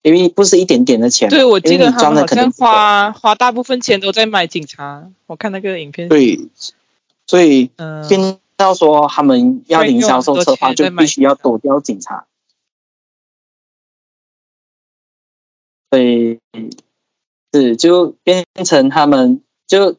[0.03, 6.41] 因为不是一点点的钱，对，我记得他们好像花花大部分钱都在买警察，我看那个影片，，对，
[7.27, 12.27] 所以嗯，听到说他们要零销售策划，就必须要躲掉警察。
[15.91, 16.41] 所以
[17.55, 19.99] 是就变成他们就弗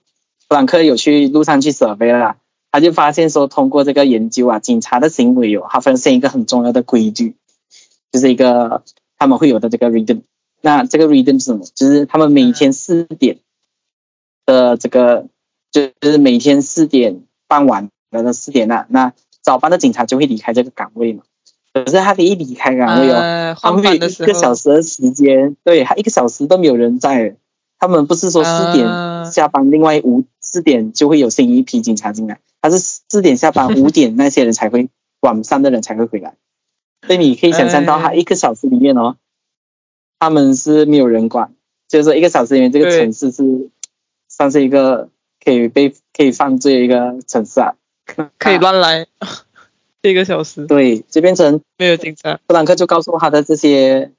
[0.49, 2.35] 兰克有去路上去 survey 啦，
[2.69, 7.35] 他就发现说通过这个研究啊，警察的行为有他发现一个很重要的规律，
[8.11, 8.83] 就是一个
[9.17, 10.23] 他们会有的这个 rhythm。
[10.59, 11.65] 那这个 rhythm 是什么？
[11.73, 13.37] 就是他们每天四点
[14.45, 15.27] 的这个，
[15.71, 21.23] 就是每天四点傍晚的四点那那早班的警察就会离开这个岗位嘛。
[21.73, 27.37] 可是他的一离开岗位哦，呃，他会有一个小，时的时间，对他一个小时都没有人在。
[27.85, 29.25] 他们不是说四点啊。
[29.25, 34.89] 下班，另外五四点就会有新一批警察进来，他是四点下班，五点那些人才会
[35.21, 36.35] 晚上的人才会回来。
[37.05, 39.17] 所以你可以想象到，他哎一个小时里面哦，
[40.19, 41.53] 他们是没有人管，
[41.87, 43.69] 就是说一个小时里面这个城市是
[44.29, 45.09] 算是一个
[45.43, 47.75] 可以被可以犯罪的一个城市啊，
[48.37, 49.07] 可以乱来，
[50.03, 50.67] 一个小时。
[50.67, 54.11] 对，就变成没有警察，弗兰克就告诉他的这些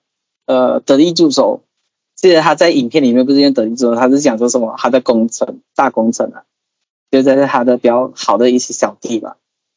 [0.47, 1.63] 呃得力助手，
[2.17, 4.75] 记得他在影片里面不是用得力助手，他是讲说什么？
[4.79, 6.43] 他的工程大工程啊，
[7.11, 9.37] 就在他的比较好的一些小弟吧，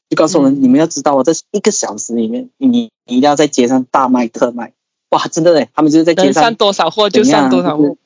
[0.09, 4.73] 就告诉我们、嗯你们要知道哦，这一个小时里面，你你一定要在街上大卖特卖，
[5.09, 7.97] 哇，真的嘞，他们就是在街能上上多少货就上多少货，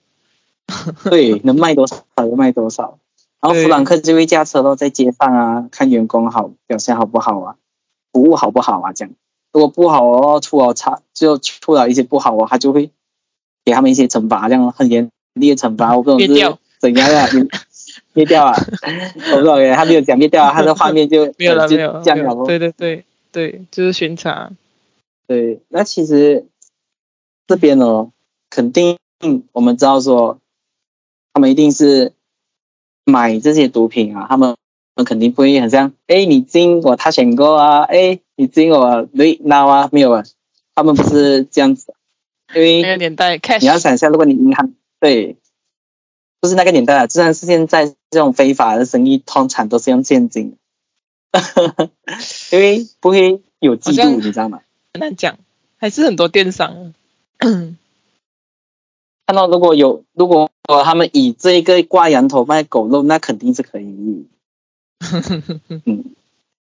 [1.09, 2.97] 对，能卖多少就卖多少。
[3.39, 7.55] 然后弗兰克就会驾车咯，在街上啊，看员工好表现好不好啊，
[8.13, 9.13] 服务好不好啊，这样。
[9.51, 12.89] 如果不好哦，出了差就出了一些不好哦，他就会
[13.66, 15.95] 给他们一些惩罚，这样很严厉的惩罚。
[15.95, 17.47] 我不懂是灭掉怎样的，灭
[18.14, 18.55] 灭掉啊！
[19.32, 24.51] 我不懂耶，他没有讲灭掉啊，他的画面就 没有了，就没有对对对对，就是巡查。
[25.26, 26.45] 对，那其实
[27.47, 28.11] 这边呢，
[28.49, 28.97] 肯定
[29.51, 30.39] 我们知道说，
[31.34, 32.14] 他们一定是
[33.05, 34.55] 买这些毒品啊，他们
[35.05, 40.24] 肯定不会很像，哎，你进我他选购啊，哎，你进我对 now 啊，没有啊，
[40.76, 41.93] 他们不是这样子，
[42.55, 45.37] 因为那个年代你要想一下，如果你银行对，
[46.39, 50.57] 不是那个年代啊，就算是现在这种非法的生意，通常都是用现金，
[52.51, 54.61] 因为不会有记录，你知道吗？
[54.93, 55.37] 很难讲，
[55.77, 56.93] 还是很多电商。
[59.25, 60.51] 看到如果有如果
[60.83, 64.27] 他们以这个挂羊头卖狗肉，那肯定是可以。
[65.85, 66.15] 嗯，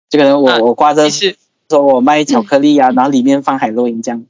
[0.10, 4.26] 就可能我、啊我挂着说我卖巧克力啊，然后里面放海洛因这样。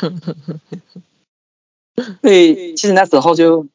[2.22, 3.66] 对，其实那时候就，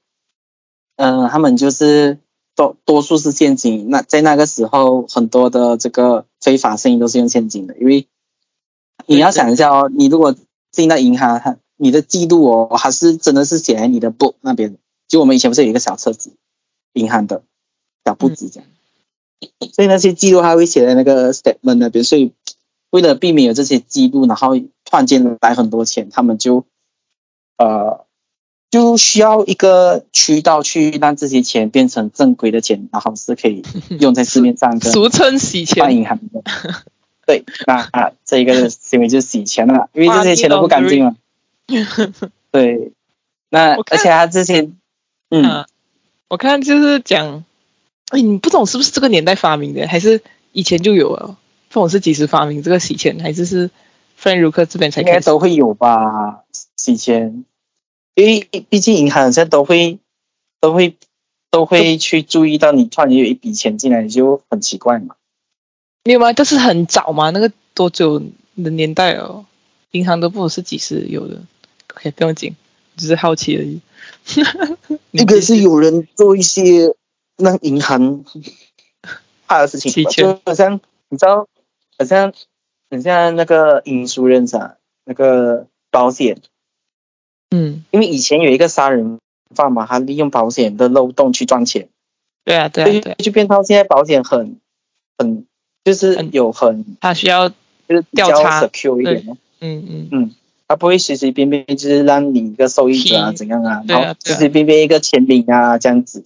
[0.96, 2.20] 嗯、他们就是
[2.56, 3.90] 多多数是现金。
[3.90, 8.08] 那在那个时候，很多的这个非法生意都是用现金的，因为
[9.08, 10.36] 你要想一下哦，你如果
[10.72, 14.78] 进到银行，它你的记录哦，还是真的是写在你的 book 那边。
[15.10, 16.32] 就我们以前不是有一个小册子，
[16.94, 17.44] 银行的
[18.06, 18.70] 小簿子这样，
[19.74, 22.06] 所以那些记录它会写在那个 statement 那边。
[22.06, 22.32] 所以
[22.90, 24.56] 为了避免有这些记录，然后
[24.94, 26.66] 突然间来很多钱，他们就
[27.58, 28.06] 呃
[28.70, 33.64] 就需要一个渠道去让这些钱变成正规的钱，然后是可以
[34.00, 34.92] 用在市面上的。
[34.94, 35.98] 俗称洗换钱。
[35.98, 36.44] 银行的。
[37.26, 41.16] 对，那啊，这一个行为就是洗钱了，因为这些钱都不干净了。
[42.52, 42.92] 对，
[43.50, 44.78] 那 而且他之前，
[45.32, 45.66] 嗯，啊，
[46.28, 47.44] 我看就是讲，
[48.10, 50.22] 哎，你不懂是不是这个年代发明的，还是
[50.52, 51.36] 以前就有了？
[51.70, 53.72] 不懂是几时发明这个洗钱，还是是
[54.24, 55.20] 弗兰卢克这边才应该？
[55.20, 56.46] 都会有吧，
[56.78, 57.44] 几千，
[58.16, 60.00] 因为毕竟银行现在都会
[60.62, 60.96] 都会
[61.52, 65.16] 都会去注意到你突然有一笔钱进来，你就很奇怪嘛。
[66.06, 66.32] 没有吗？
[66.32, 68.20] 但是很早嘛，那个多久
[68.56, 69.46] 的年代哦？
[69.92, 71.42] 银行都不懂是几时有的。
[71.94, 72.56] OK，不用紧，
[72.96, 73.82] 只是好奇而已。
[75.12, 76.96] 这个是有人做一些
[77.36, 78.24] 让银行
[79.46, 81.46] 怕的事情就好像你知道，
[82.00, 82.34] 好像
[82.94, 86.38] 很像那个 insurance 啊，那个保险，
[87.50, 89.18] 嗯，因为以前有一个杀人
[89.56, 91.90] 犯嘛，他利用保险的漏洞去赚钱，
[92.46, 94.60] 对啊，对啊，对啊，就变到现在保险很
[95.18, 95.48] 很
[95.84, 97.56] 就是有很他需要，就
[97.96, 100.10] 是调查 secure 一点嗯，嗯。
[100.12, 100.36] 嗯，
[100.68, 106.24] 他不会随随便便就是让你一个受益者啊怎样啊，然后随随便便一个签名啊这样子。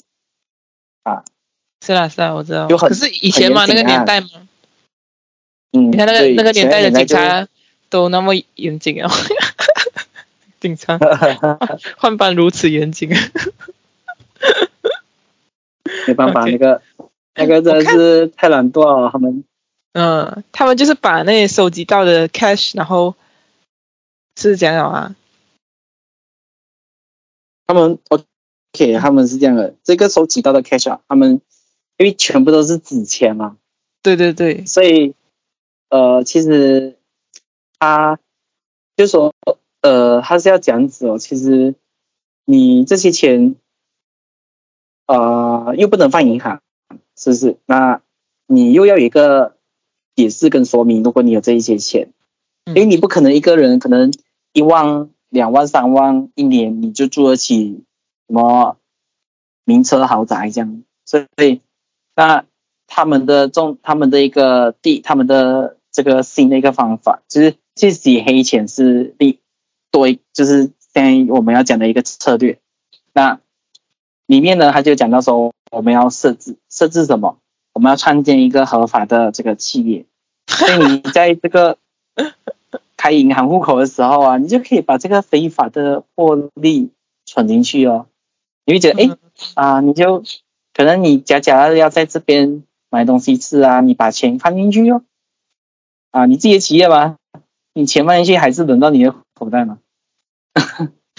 [1.04, 1.24] 啊。
[1.86, 2.68] 是啦是啦，我知道。
[2.68, 4.28] 就很可是以前嘛，那个年代嘛，
[5.74, 7.48] 嗯，你看那个那个年代的警，察
[7.90, 9.12] 都那么严谨啊，
[10.60, 10.98] 警察
[11.98, 13.10] 换班如此严谨。
[16.08, 16.82] 没办法 那个
[17.36, 19.44] 那个真的是太懒惰了，他们。
[19.94, 23.16] 嗯，他们就是把那些收集到的 cash，然后
[24.36, 25.16] 是这样啊，
[27.66, 31.42] 他们 OK，他们是这样的，这个收集到的 cash 啊，他们
[31.98, 33.58] 因为全部都是纸钱嘛，
[34.04, 35.16] 对对对，所以
[35.90, 36.98] 呃，其实
[37.80, 38.20] 他
[38.96, 39.34] 就说
[39.82, 41.76] 呃，他是要这样子哦，其实
[42.46, 43.56] 你这些钱
[45.06, 46.62] 呃又不能放银行，
[47.16, 47.58] 是不是？
[47.66, 48.02] 那
[48.48, 49.56] 你又要有一个
[50.16, 52.12] 解释跟说明，如果你有这一些钱，
[52.66, 54.12] 嗯因为你不可能一个人可能
[54.52, 57.86] 一万、两万、三万一年你就住得起
[58.28, 58.78] 什么
[59.64, 61.62] 名车豪宅这样，所以
[62.16, 62.46] 那
[62.88, 69.40] 他们的中他们的一个地他们的这个新的一个方法，就是去洗黑钱是第
[69.90, 72.60] 多一就是现在我们要讲的一个策略。
[73.14, 73.40] 那
[74.28, 77.40] 里面呢，他就讲到说我们要设置设置什么？
[77.74, 80.06] 我们要创建一个合法的这个企业，
[80.46, 81.80] 所以你在这个
[82.96, 86.92] 开银行户口的时候啊，你就可以把这个非法的获利
[87.26, 88.06] 存进去哦。
[88.68, 89.18] 你会觉得，哎嗯
[89.56, 90.24] 啊，你就
[90.76, 95.02] 可能你假假的要在这边买东西吃啊，你把钱放进去哦。
[96.18, 97.18] 啊，你自己的企业吧，
[97.76, 99.78] 你钱放进去还是轮到你的口袋嘛。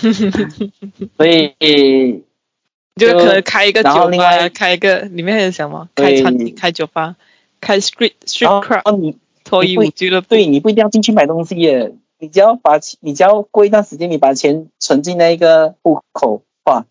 [1.16, 2.24] 所以
[2.98, 5.88] 就可能开一个酒吧，开一个里面还有什么？
[5.94, 7.14] 开餐厅、开酒吧、
[7.60, 10.30] 开 street street 后 club、你脱衣舞会俱乐部。
[10.30, 16.86] 对你不一定要进去买东西耶，你只要把钱，你只要过一段时间，你把钱存进那一个户口化，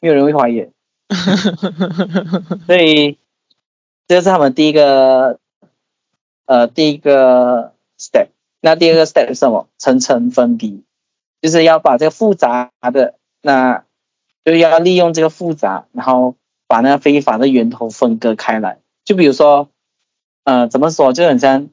[0.00, 0.66] 没有人会怀疑。
[2.66, 3.18] 所以
[4.08, 5.38] 这是他们第一个
[6.46, 8.28] 呃第一个 step。
[8.60, 9.68] 那第二个 step 是什么？
[9.78, 10.82] 层层分离，
[11.40, 13.84] 就是要把这个复杂的那
[14.44, 16.34] 就是要利用这个复杂，然后
[16.66, 18.78] 把那个非法的源头分割开来。
[19.04, 19.68] 就比如说，
[20.44, 21.12] 呃，怎么说？
[21.12, 21.68] 就很像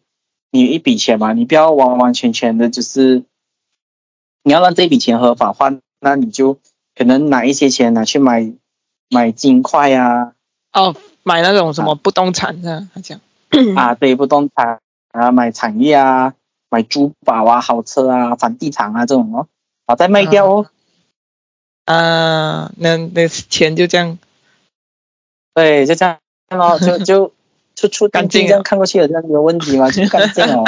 [0.51, 3.23] 你一笔钱嘛，你不要完完全全的，就是
[4.43, 6.59] 你要让这笔钱合法化，那你就
[6.95, 8.53] 可能拿一些钱拿去买
[9.09, 10.35] 买金块呀，
[10.73, 13.19] 哦，买那种什么不动产的，他讲
[13.75, 14.79] 啊，对，不动产
[15.11, 16.33] 啊，买产业啊，
[16.69, 19.47] 买珠宝啊，豪车啊，房地产啊这种哦，
[19.87, 20.65] 好再卖掉哦，
[21.85, 24.17] 啊，那那钱就这样，
[25.53, 27.33] 对，就这样咯，就 就
[27.75, 29.89] 出出干净啊这样看过去有这样有问题吗？
[29.91, 30.63] 就干净哦，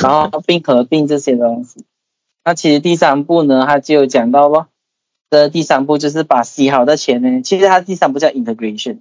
[0.00, 1.84] 然后并合并这些东西。
[2.44, 4.68] 那其实第三步呢，它就有讲到咯，
[5.30, 9.00] 这第三步就是把洗好的钱呢，其实它第三步叫 integration，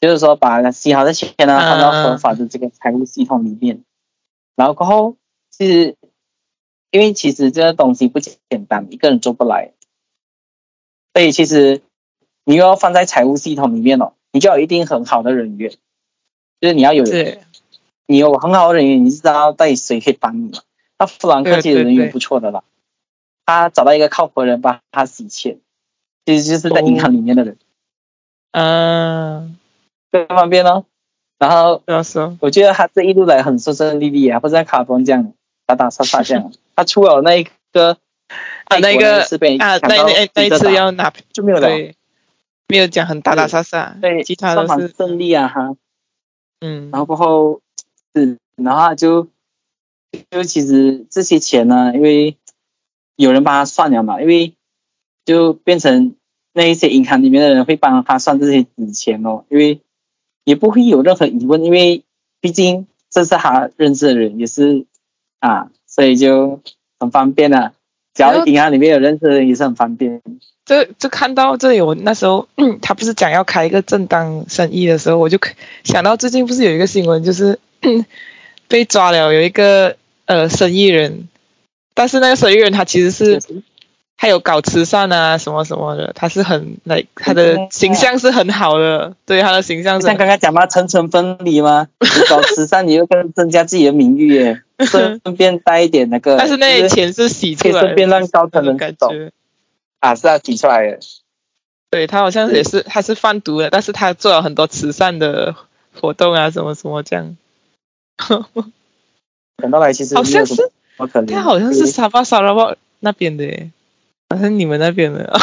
[0.00, 3.82] 就是说把洗好的钱呢啊放到合法的这个财务系统里面，
[4.56, 5.16] 然后过后
[5.50, 5.96] 其实
[6.90, 9.72] 因为其实这个东西不简单，一个人做不来，
[11.12, 11.82] 所以其实
[12.44, 15.72] 你又要放在财务系统里面哦，你就要有一定很好的人员，
[16.60, 17.40] 就是你要有对，
[18.06, 20.60] 你有很好的人员，你知道到底谁可以帮你嘛？
[20.98, 22.64] 那富兰克其实对对人缘对不错的啦，
[23.44, 25.58] 他找到一个靠谱的人帮他洗钱，
[26.24, 27.58] 其实就是在银行里面的人，
[28.52, 29.58] 嗯，
[30.10, 30.84] 更方便哦。
[31.38, 31.82] 然后
[32.40, 35.32] 我觉得他这一路来很顺顺利利啊，不是像卡通这样
[35.66, 36.52] 打打杀杀这样。
[36.74, 37.96] 他出了那一个
[38.64, 41.68] 啊那个啊，那那那一次要拿就没有了，
[42.66, 45.76] 没有讲很打打杀杀，对，其他都是胜利啊哈。
[46.60, 47.60] 嗯然后过后
[48.14, 49.28] 是，然后就
[50.30, 52.36] 就其实这些钱呢，因为
[53.14, 54.54] 有人帮他算了嘛，因为
[55.24, 56.16] 就变成
[56.52, 59.80] 那一些银行里面的人会帮他算这些纸钱哦，因为
[60.48, 62.04] 也不会有任何疑问，因为
[62.40, 64.86] 毕竟这是他认识的人，也是
[65.40, 66.62] 啊，所以就
[66.98, 67.72] 很方便啊。
[68.14, 70.22] 只要然后银行里面有认识的人，也是很方便。
[70.64, 75.38] 这这看到这里，我那时候、嗯、他不是讲要开一个正当生意的时候，我就
[75.84, 77.58] 想到最近不是有一个新闻，就是、
[78.68, 81.28] 被抓了有一个呃生意人，
[81.92, 83.38] 但是那个生意人他其实是
[84.20, 91.86] 他有搞慈善啊什么什么的，他是很那他的形象是很好的，对他的形象是像刚刚讲嘛，层层分离吗？
[92.00, 96.36] 你 搞慈善，你又更增加自己的名誉耶，顺便带一点那个。
[96.36, 99.30] 但是那就是些钱是洗出来的，顺便让高层人懂感觉。
[100.00, 100.98] 啊，是啊，提出来的。
[101.90, 105.54] 对他好像也是，他是贩毒的，但是他做了很多慈善的
[106.00, 107.36] 活动啊，什么什么这样。
[109.56, 110.70] 等到来其实好像是。
[111.28, 113.70] 他好像是沙巴沙拉巴那边的耶，
[114.30, 115.24] 好 像你们那边的。
[115.24, 115.38] 哦，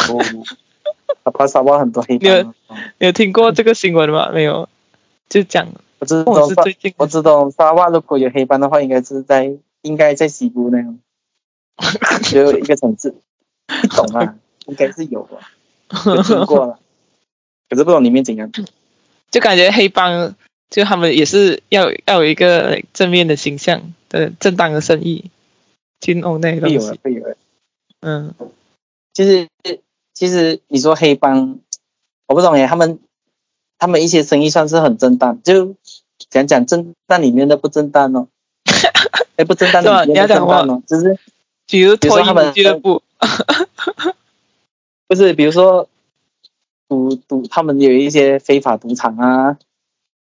[1.24, 2.42] 沙巴沙巴很多黑你有。
[2.98, 4.30] 你有听过这个新闻吗？
[4.32, 4.68] 没有，
[5.28, 5.68] 就讲。
[5.98, 6.92] 我知我道是最近。
[6.98, 10.98] 我知道沙巴如果有黑帮的话，应该是在应该在西部那样，
[12.22, 13.14] 只有一个城市，
[13.66, 15.38] 不懂啊， 应该是有吧，
[16.06, 16.78] 有听过了，
[17.70, 18.50] 可是不懂里面怎样。
[19.30, 20.34] 就感觉黑帮
[20.70, 25.30] 就他们也是要要有一个正面的形象的正当的生意，
[25.98, 27.36] 金融那些东会有的，，会有的。
[28.00, 28.34] 嗯，
[29.16, 29.48] 其实
[30.12, 31.58] 其实你说黑帮，
[32.26, 32.98] 我不懂诶，他们
[33.78, 35.74] 他们一些生意算是很正当，就
[36.28, 38.28] 讲讲正当里面的不正当哦，
[39.36, 40.04] 哎不正当是吧？
[40.04, 41.18] 里面的正当哦，就是
[41.66, 43.02] 比如脱衣比如说他们舞俱乐部，
[45.08, 45.88] 不是比如说
[46.86, 49.56] 赌赌他们有一些非法赌场啊，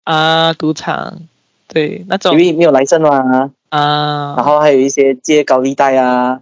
[0.04, 1.18] 啊，赌场，
[1.66, 2.32] 对，那种。
[2.32, 6.40] 因为没有来证嘛，啊，然后还有一些借高利贷啊。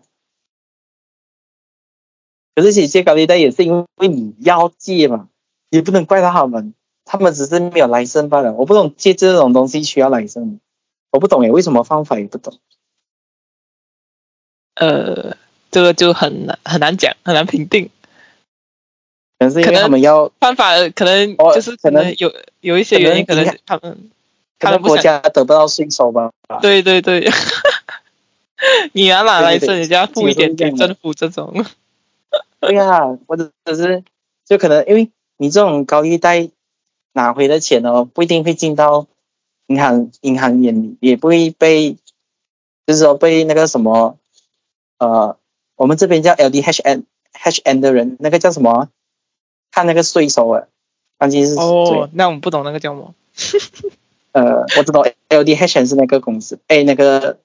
[2.56, 5.28] 可是其实借高利贷也是因为你要借嘛，
[5.70, 6.72] 也不能怪到他们，
[7.04, 8.54] 他们只是没有来生罢了。
[8.54, 10.58] 我不懂借这种东西需要来生，
[11.12, 12.58] 我不懂诶，为什么方法也不懂。
[14.74, 15.36] 呃，
[15.70, 17.90] 这个就很难很难讲，很难评定。
[19.38, 24.10] 可能是因为他们要，办法可能哦就是可能有有一些原因，可可能能他们
[24.58, 26.30] 他们国家得不到税收吧。
[26.62, 27.30] 对对对，
[28.94, 31.66] 你要拿来生，人家付一点给基本上是这样的政府这种。
[32.60, 34.04] 对呀、或者是
[34.44, 36.50] 就可能因为你这种高利贷
[37.12, 39.06] 拿回的钱哦，不一定会进到
[39.66, 41.96] 银行银行眼里，也不会被，
[42.86, 44.18] 就是说被那个什么，
[44.98, 45.36] 呃，
[45.76, 48.88] 我们这边叫 LDHN HN 的人，那个叫什么啊？
[49.70, 50.64] 看那个税收啊，
[51.18, 53.14] 关键是哦，那我们不懂那个叫什么。
[54.32, 57.38] 呃，我知道 LDHN 是那个公司，哎，那个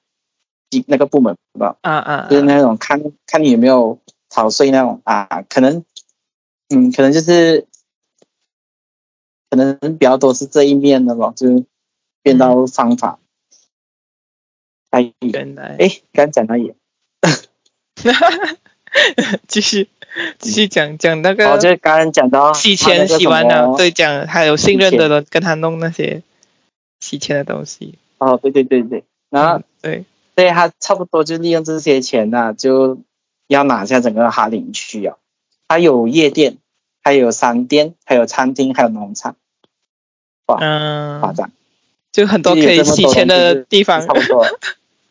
[0.87, 3.97] 那个部门吧，啊啊，就是那种看看你有没有
[4.31, 5.83] 逃税那种啊，可能
[6.69, 7.67] 嗯，可能就是
[9.49, 11.65] 可能比较多是这一面的咯，就是
[12.23, 13.19] 变到方法。
[14.89, 16.75] 哎，原来，哎，刚讲到也，
[19.47, 19.89] 继续
[20.39, 26.23] 继续讲讲那哦，个就是刚刚讲到洗钱洗完了，对，讲还有信任的人跟他弄那些
[26.99, 30.05] 洗钱的东西，哦，对对对对，然后嗯对，
[30.35, 32.99] 对他差不多就利用这些钱啊、就
[33.53, 35.17] 要拿下整个哈林区啊。
[35.67, 36.57] 它有夜店，
[37.01, 39.35] 还有商店，还有餐厅，还有农场，
[40.45, 41.51] 夸嗯，张。
[42.11, 44.45] 就很多可以洗钱的地方差，不多。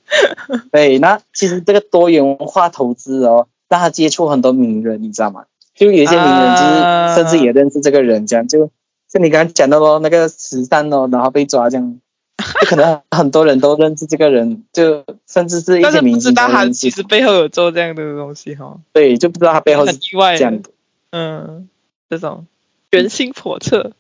[0.71, 5.45] 对，那其实这个多元化投资哦，让他接触很多名人，你知道吗？
[5.75, 8.71] 就有一些名人就是、啊甚至也认识这个人，这样就
[9.09, 11.99] 像你刚刚讲到咯，那个慈善哦，然后被抓这样，
[12.41, 20.71] 就可能很多人都认识这个人，就甚至是一但是不知道他其实背后有做这样的东西哈，对，就不知道他背后是意外的这样的。
[21.11, 21.69] 嗯，
[22.09, 22.47] 这种
[22.91, 23.93] 人心叵测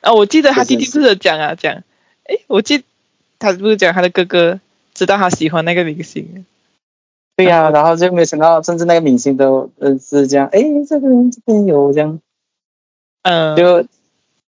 [0.00, 0.12] 啊！
[0.12, 1.82] 我记得他弟弟是是不是讲啊讲，
[2.24, 2.84] 诶，我记
[3.38, 4.60] 他不是讲他的哥哥
[4.94, 6.46] 知道他喜欢那个明星，
[7.36, 12.18] 对呀、然后就没想到，甚至那个明星都认识这样，哎，这个人这边有这样。
[13.28, 13.84] 嗯，就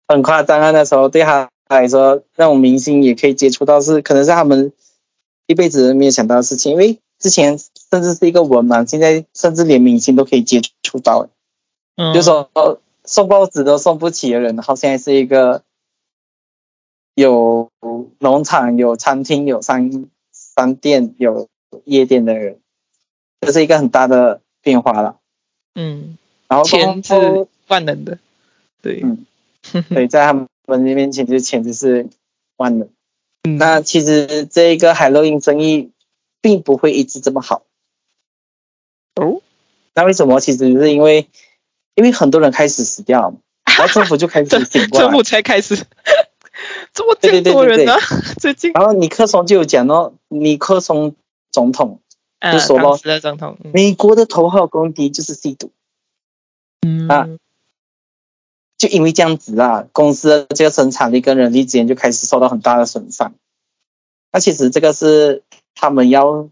[0.09, 0.71] 很夸张啊！
[0.71, 4.71] 那时候对他来说，那种明星也可以接触到是，可能是他们
[5.45, 6.71] 一辈子没有想到的事情。
[6.71, 11.27] 因为之前甚至是一个文盲，现在甚至连明星都可以接触到。
[11.95, 12.49] 嗯就说
[13.03, 15.63] 送报纸都送不起的人，然后现在是一个
[17.15, 17.71] 有
[18.19, 21.47] 农场、有餐厅、有商商店、有
[21.85, 22.59] 夜店的人，
[23.41, 25.17] 这是一个很大的变化了。
[25.73, 28.19] 嗯，然后钱是万能的，
[28.81, 29.25] 对，嗯
[29.89, 32.09] 对，在他们面前，就钱就是
[32.57, 32.89] 万能。
[33.43, 35.91] 嗯那其实这一个海洛因生意
[36.41, 37.63] 并不会一直这么好。
[39.15, 39.41] 哦，
[39.95, 40.41] 那为什么？
[40.41, 41.29] 其实是因为，
[41.95, 45.23] 因为很多人开始死掉，然后政府就开始政醒过来政府。
[45.23, 45.77] 才开始，
[46.93, 47.93] 这么这对对对对么多人呢？
[48.37, 51.15] 最近然后尼克松就有讲哦，尼克松
[51.49, 52.01] 总统，
[52.51, 55.71] 就说咯当时的总统，美国的头号公敌就是吸毒。
[57.07, 57.27] 啊
[58.77, 63.33] 就因为这样子啊，公司的这个生产力跟人力资源就开始受到很大的损伤。
[64.31, 66.49] 那其实这个是他们要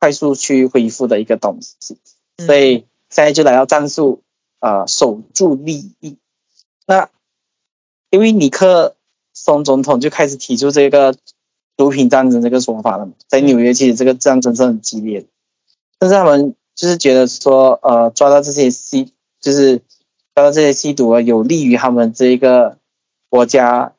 [0.00, 1.98] 快速去恢复的一个东西，
[2.36, 4.22] 嗯所以现在就来到战术，
[4.60, 6.18] 呃，守住利益。
[6.86, 7.08] 那
[8.10, 8.96] 因为尼克
[9.32, 11.16] 松总统就开始提出这个
[11.76, 15.26] 毒品战争这个说法了嘛，在纽约其实这个战争是很激烈的，
[15.98, 19.82] 但是他们就是觉得说，呃，抓到这些吸，就是
[20.36, 22.78] 这些吸毒啊，有利于他们这一个
[23.28, 23.94] 国家，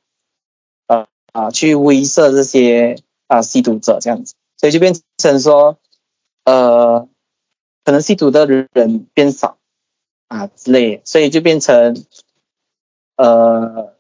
[0.88, 5.80] 呃啊、去威慑这些啊、吸毒者这样子，所以就变成说，
[6.46, 7.08] 呃，
[7.84, 9.58] 可能吸毒的人变少
[10.28, 12.06] 啊之类，所以就变成，
[13.16, 13.96] 呃，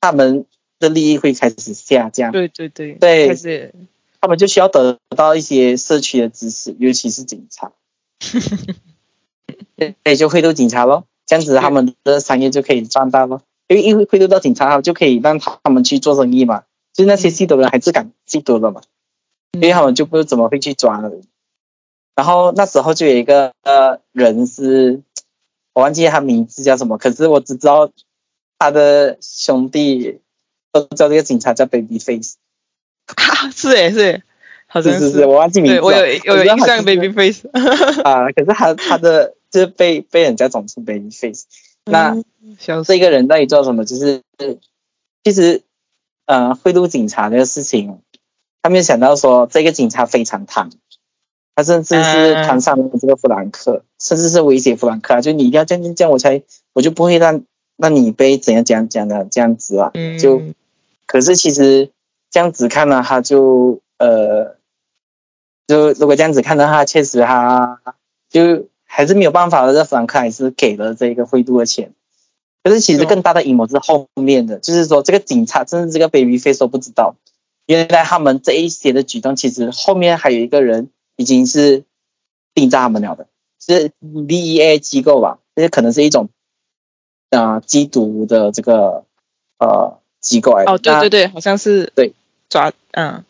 [0.00, 0.46] 他们
[0.78, 3.28] 的利益会开始下降，对对对，对。
[3.28, 3.74] 开始。
[4.18, 7.70] 他们就需要得到一些社区的支持，尤其是警察，
[9.76, 13.42] 对，就贿赂警察咯，这样子他们的商业就可以赚大咯。
[13.68, 16.62] 因为因为贿赂到警察，他就可以让他们去做生意嘛，
[16.94, 18.80] 就是那些吸毒人还是敢吸毒的嘛，
[19.52, 21.10] 因为他们就不怎么会去抓了。
[22.14, 25.02] 然后那时候就有一个呃人是，
[25.74, 27.90] 我忘记他名字叫什么，可是我只知道
[28.58, 30.20] 他的兄弟
[30.72, 32.36] 都叫这个警察叫 Baby Face，
[33.16, 34.22] 啊，是诶是诶，
[34.66, 35.10] 好像是。
[35.10, 35.80] 是是，我忘记名字。
[35.80, 37.46] 我有我有印象，Baby Face，
[38.04, 41.46] 啊，可是他他的就是被被人家总是 Baby Face。
[41.84, 43.84] 那嗯笑死，这个人到底做什么？
[43.84, 44.22] 就是
[45.22, 45.62] 其实
[46.26, 48.00] 呃贿赂警察这个事情，
[48.62, 50.70] 他没有想到说这个警察非常贪，
[51.54, 56.42] 他甚至是嗯贪上了这个弗兰克，甚至是威胁弗兰克啊，就你一定要这样这样，我才
[56.72, 57.44] 我就不会让
[57.76, 59.90] 让你被怎样怎样讲的这样子啊。
[59.94, 60.42] 嗯，就
[61.06, 61.90] 可是其实
[62.30, 64.56] 这样子看呢，他就呃，
[65.68, 67.80] 就如果这样子看的话，确实他
[68.28, 68.66] 就
[68.96, 69.74] 还是没有办法的。
[69.74, 71.92] 这弗兰克还是给了这个灰度的钱，
[72.64, 77.14] 可是其实更大的阴谋是后面的，就是说这个警察甚至这个 baby face 都不知道，
[77.66, 81.84] 原来他们这一些的举动，其实后面还有一个人已经是
[82.54, 83.26] 定在他们了的，
[83.60, 86.30] 是 DEA 机构吧，这可能是一种
[87.28, 89.04] 啊、呃缉毒的这个
[89.58, 90.72] 呃机构来的。
[90.72, 92.14] 哦，对那对对，好像是对。
[92.48, 93.24] 抓，嗯，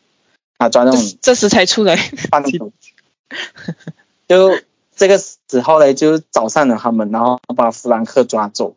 [0.59, 2.71] 啊，抓那种这这时才出来，贩毒，
[4.29, 4.61] 就
[4.97, 8.75] 这个时候呢，就找上了他们，然后把弗兰克抓走。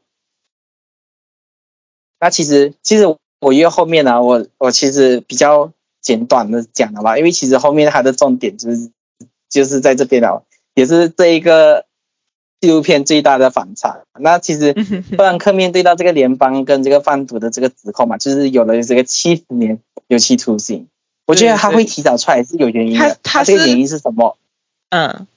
[2.19, 3.05] 那其实，其实
[3.39, 8.91] 我越后面呢、我我其实比较简短的讲了吧，因为其实后面它的重点就是
[9.49, 10.43] 就是在这边了，
[10.75, 11.85] 也是这一个
[12.59, 14.03] 纪录片最大的反差。
[14.19, 20.89] 那其实弗兰克面对到这个联邦跟这个贩毒的这个指控嘛，就是有了这个七十年有期徒刑。
[21.25, 23.17] 我觉得他会提早出来是有原因的。
[23.23, 24.35] 他这个原因是什么？
[24.89, 25.27] 嗯，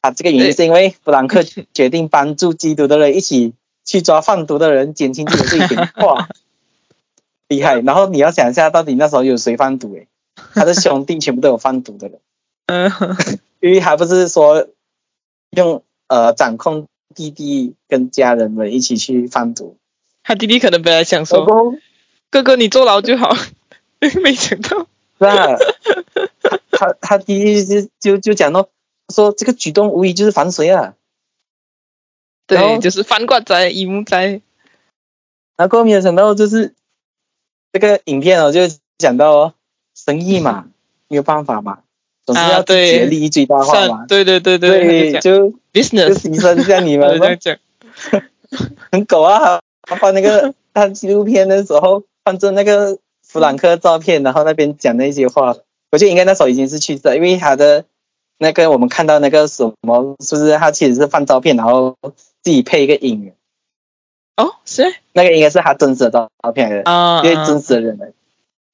[0.00, 1.42] 他这个原因是因为弗兰克
[1.74, 3.52] 决定帮助缉毒的人一起
[3.84, 5.88] 去抓贩毒的人，减轻自己的罪行。
[6.06, 6.28] 哇，
[7.48, 7.80] 厉害！
[7.80, 9.94] 然后你要想一下，到底那时候有谁贩毒？
[9.94, 10.06] 诶，
[10.54, 12.20] 他的兄弟全部都有贩毒的人。
[12.66, 12.92] 嗯，
[13.60, 14.68] 因为还不是说
[15.50, 19.76] 用呃掌控弟弟跟家人们一起去贩毒。
[20.22, 21.46] 他弟弟可能本来想说
[22.30, 23.34] ：“哥哥，你坐牢就好。
[24.22, 24.86] ”没想到，
[25.18, 25.56] 是啊，
[26.70, 28.68] 他他弟弟就就就讲到
[29.14, 30.94] 说这个举动无疑就是反水啊，
[32.46, 34.40] 对，就是反瓜仔、一木仔。
[35.56, 36.74] 然后没有想到就是
[37.72, 38.60] 这个影片哦，就
[38.98, 39.54] 讲到哦
[39.94, 40.66] 生意嘛，
[41.08, 41.80] 没有办法嘛，
[42.24, 47.18] 总是要自己的利益最大化嘛，对对对对，就 business 牺牲像你们
[48.92, 52.98] 很狗啊，他放那个他纪录片的时候放着那个。
[53.30, 55.54] 弗兰克照片，然后那边讲那些话，
[55.90, 57.84] 我觉得应该那时候已经是去世，因为他的
[58.38, 61.96] 那个我们看到那个什么，是不是他其实是放照片，然后
[62.42, 63.32] 自己配一个音
[64.36, 64.94] 哦，是。
[65.12, 68.12] 那个应该是他真实的照照片啊，因为真实的人来，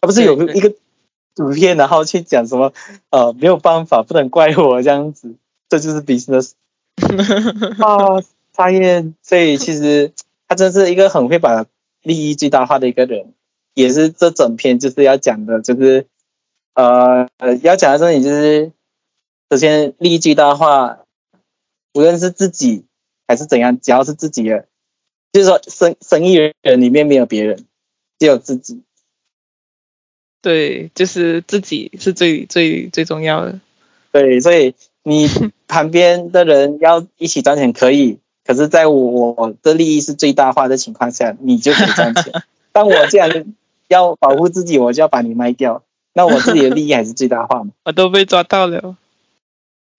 [0.01, 0.73] 他不是有一个
[1.35, 2.73] 图片，然后去讲什么
[3.11, 5.35] 呃没有办法，不能怪我这样子，
[5.69, 6.53] 这就是 business
[7.83, 10.13] 啊，发现所以其实
[10.47, 11.67] 他真是一个很会把
[12.03, 13.33] 利益最大化的一个人。
[13.77, 16.07] 也是这整篇就是要讲的，就是
[16.75, 18.71] 呃呃要讲的重点就是，
[19.55, 20.99] 首先利益最大化，
[21.93, 22.87] 无论是自己
[23.29, 24.67] 还是怎样，只要是自己的，
[25.33, 27.65] 就是说生生意人里面没有别人，
[28.19, 28.83] 只有自己。
[30.43, 33.61] 对，就是自己是最最最重要的。
[34.11, 34.75] 对，所以
[35.05, 35.29] 你
[35.69, 42.33] 旁边的人要一起赚钱可以，可是在我的利益是最大化的情况下，你就可以赚钱。
[42.73, 43.55] 但我既然。
[43.87, 45.85] 要保护自己，我就要把你卖掉。
[46.15, 47.71] 那我自己的利益还是最大化嘛？
[47.85, 48.97] 我都被抓到了。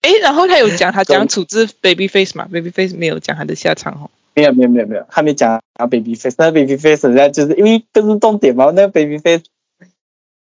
[0.06, 4.10] 哎，然后他有讲他讲处置 baby face 嘛？baby face 没有讲他的下场哦。
[4.34, 6.36] 没有没有没有没有，他没讲啊 baby face。
[6.38, 8.66] 那 baby face 人家就是因为这是重点嘛？
[8.66, 9.44] 那个 baby face，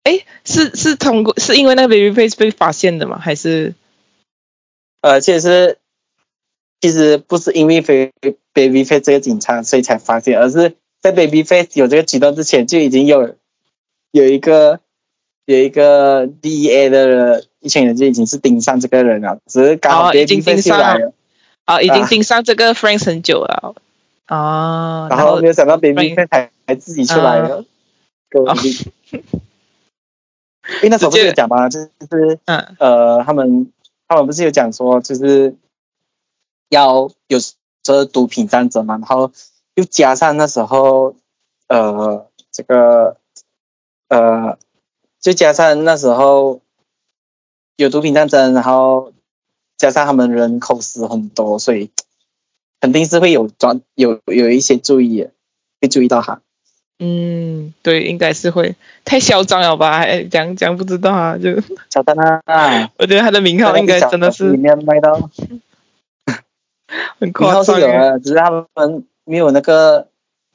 [0.03, 3.19] 哎，是是通过是因为那个 baby face 被发现的吗？
[3.19, 3.73] 还是？
[5.01, 5.77] 呃，其实
[6.79, 7.81] 其实不是因为
[8.53, 10.75] baby face 这个警察所以才发现，而是。
[11.03, 13.35] 在 Baby Face 有这个举动之前，就已经有
[14.11, 14.81] 有一个
[15.45, 21.13] 有一个 DEA 的一群人就已经是盯上这个人了，只是刚好 Baby Face 来了，
[21.65, 23.73] 啊，已经盯上这个 Frank 很久了，
[24.27, 27.63] 哦，然后没有想到 Baby Face 还还自己出来了，
[28.29, 31.69] 够力， 因为那时候不是有讲吗？
[31.69, 31.87] 就是
[32.45, 32.75] 嗯。
[32.79, 33.71] 呃，他们
[34.07, 35.55] 他们不是有讲说，就是
[36.69, 37.39] 要有
[37.81, 39.31] 这毒品战争嘛，然后。
[39.75, 41.15] 又加上那时候，
[41.69, 43.15] 呃，这个，
[44.09, 44.57] 呃，
[45.21, 46.59] 就加上那时候
[47.81, 49.11] 有毒品战争，然后
[49.77, 51.89] 加上他们人口死很多，所以
[52.79, 55.27] 肯定是会有抓有有一些注意，
[55.81, 56.41] 会注意到他。
[56.99, 60.05] 嗯，对，应该是会太嚣张了吧？
[60.29, 61.59] 讲讲不知道啊，就
[61.89, 62.15] 嚣张
[62.45, 62.91] 啊！
[62.99, 65.29] 我觉得他的名号应该真的是里面卖到
[67.19, 69.05] 很夸张，只是他们。
[69.23, 70.07] 没有那个，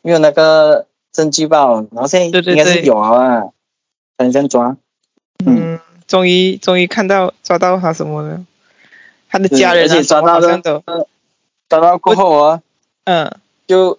[0.03, 1.67] 没有那个证据吧？
[1.93, 3.45] 然后现在应该是有啊，
[4.17, 4.77] 等下抓。
[5.47, 8.45] 嗯，终于终于看到抓到他什么了，
[9.29, 10.83] 他的家人啊，抓到的，
[11.69, 12.63] 抓到过后啊，
[13.05, 13.99] 嗯，就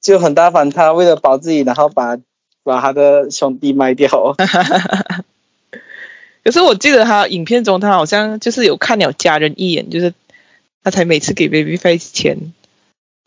[0.00, 2.18] 就很大反他，为了保自己，然后把
[2.62, 4.08] 把他的兄弟卖掉。
[6.44, 10.14] 可是我记得他影片中，他好像就是有看了家人一眼，就是
[10.82, 12.52] 他才每次给 baby face 钱。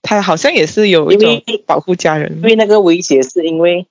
[0.04, 3.86] 他好像也是有一种保护家人，因为那个威胁是因为，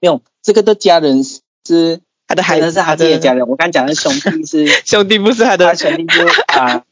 [0.00, 2.00] 没有这个的家人是
[2.32, 3.46] 他的孩子是他自己的家人。
[3.46, 6.82] 我刚讲的兄弟是 兄弟，不是他的，他兄弟是啊，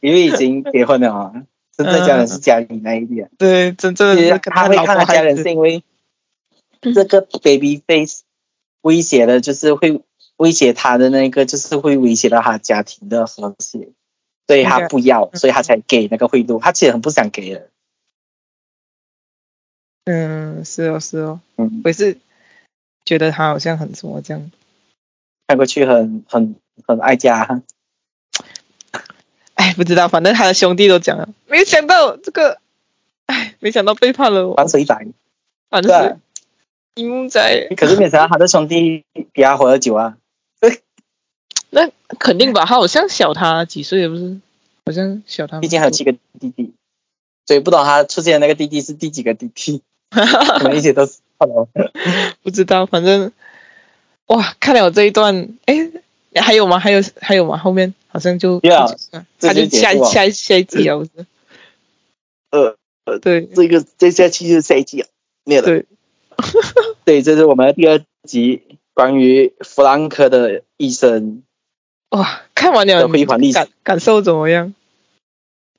[0.00, 1.32] 因为已经结婚了啊，
[1.76, 3.30] 真正家人是家里那一边。
[3.38, 5.84] 对，真正的他会看他家人是因为
[6.80, 8.24] 这个 baby face
[8.80, 10.02] 威胁的，就是会
[10.38, 13.90] 威胁他的那个，就是会威胁到他家庭的和谐。
[14.48, 16.58] 所以他不要，所以他才给那个贿赂。
[16.58, 17.68] 他其实很不想给的。
[20.04, 21.40] 嗯，是哦，是哦。
[21.56, 22.18] 嗯，我是
[23.04, 24.50] 觉得他好像很什么这样，
[25.48, 26.56] 看过去很很
[26.86, 27.62] 很爱家。
[29.54, 32.58] 哎，不知道，反正他的兄弟都讲了，没想到这个，
[33.26, 34.54] 哎，没想到背叛了我。
[34.54, 35.06] 反水仔，
[35.70, 36.16] 反水，
[36.94, 37.68] 一木仔。
[37.76, 40.16] 可是没想到他的兄弟比他活得久啊。
[41.70, 44.40] 那肯定吧，他好像小他几岁，不是？
[44.84, 45.60] 好像小他们。
[45.60, 46.74] 毕竟还有七个弟弟，
[47.46, 51.18] 所以不知道他出现的那个弟弟是第几个弟弟， 可能一些都是。
[52.42, 53.32] 不知道，反正
[54.26, 55.90] 哇，看了我这一段，哎，
[56.40, 56.78] 还有吗？
[56.78, 57.56] 还有还有吗？
[57.56, 58.94] 后面好像就 Yeah，
[59.40, 61.10] 他就下下下一集了，不是？
[62.50, 65.08] 呃，对这个这下期就是下一季了，
[65.44, 65.66] 没有了。
[65.66, 65.86] 对，
[67.04, 68.62] 对，这是我们的第二集
[68.94, 71.42] 关于弗兰克的一生。
[72.10, 74.74] 哇，看完了的辉煌历史感感受怎么样？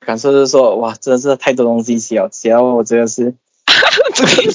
[0.00, 3.34] 感受就是说，哇，真的是太多东西写了，写到我真的是
[4.14, 4.52] 这个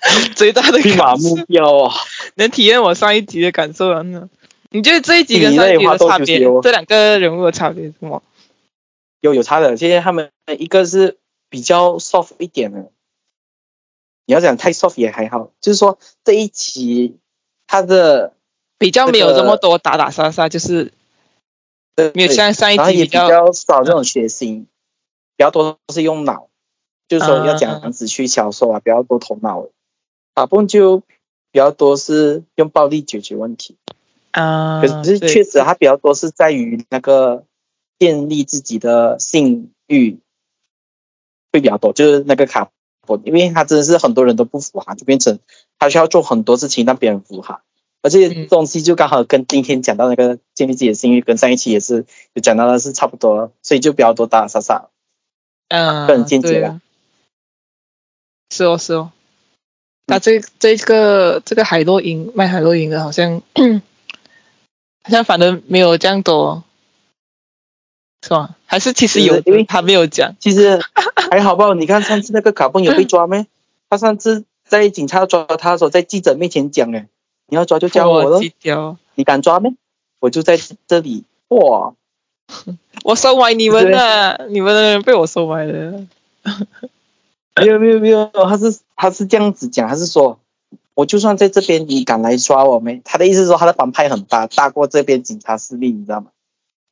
[0.34, 0.78] 最大的
[1.18, 1.94] 目标啊！
[2.34, 4.28] 能体验我上一集的感受了呢？
[4.70, 6.38] 你觉得这一集跟上一集的差别？
[6.62, 8.22] 这两个人物的差别是什么？
[9.20, 11.18] 有有差的，现在他们一个是
[11.48, 12.90] 比较 soft 一点的，
[14.24, 17.18] 你要讲太 soft 也还好，就是说这一集
[17.66, 18.32] 他的
[18.78, 20.92] 比较没有这么多打打杀杀，就是
[21.96, 24.64] 呃没有像上一然后也比集较较少这种血腥，
[25.36, 26.48] 比较多都是用脑，
[27.08, 29.66] 就是说要嗯讲子去销售啊，比较多头脑
[30.40, 31.00] 的，打蹦就
[31.52, 33.76] 比较多是用暴力解决问题。
[34.32, 37.44] 啊，可是确实，它比较多是在于那个
[37.98, 40.18] 建立自己的信誉
[41.52, 42.70] 会比较多，就是那个卡
[43.06, 45.40] 波，因为他真的是很多人都不服他，就变成
[45.78, 47.62] 他需要做很多事情让别人服他，
[48.02, 54.90] 而且嗯东西就刚好跟今天讲到那个建立自己的信誉，跟上一期也是有讲到的是差不多，所以就比较多打打杀杀。
[55.66, 56.80] 嗯，个人见解啦。
[58.50, 59.10] 是哦，是哦。
[60.10, 63.40] 那这这个这个海洛因卖海洛因的，好像
[65.02, 66.64] 好像反正没有这样多，
[68.22, 68.56] 是吧？
[68.66, 70.34] 还是其实有因为他没有讲？
[70.40, 70.80] 其实
[71.30, 73.46] 还好吧，你看上次那个卡蹦有被抓没？
[73.88, 77.06] 他上次在警察抓他的时候，在记者面前讲，哎，
[77.46, 78.40] 你要抓就叫我咯。
[79.14, 79.74] 你敢抓没？
[80.18, 81.94] 我就在这里，哇！
[83.04, 86.04] 我收买你们了，你们的人被我收买了。
[87.56, 90.40] 没有没有没有，他是他是这样子讲，他是说，
[90.92, 93.00] 我就算在这边，你敢来抓我没？
[93.02, 96.26] 他的意思是说，他的帮派很大，大过这边警察势力，你知道吗？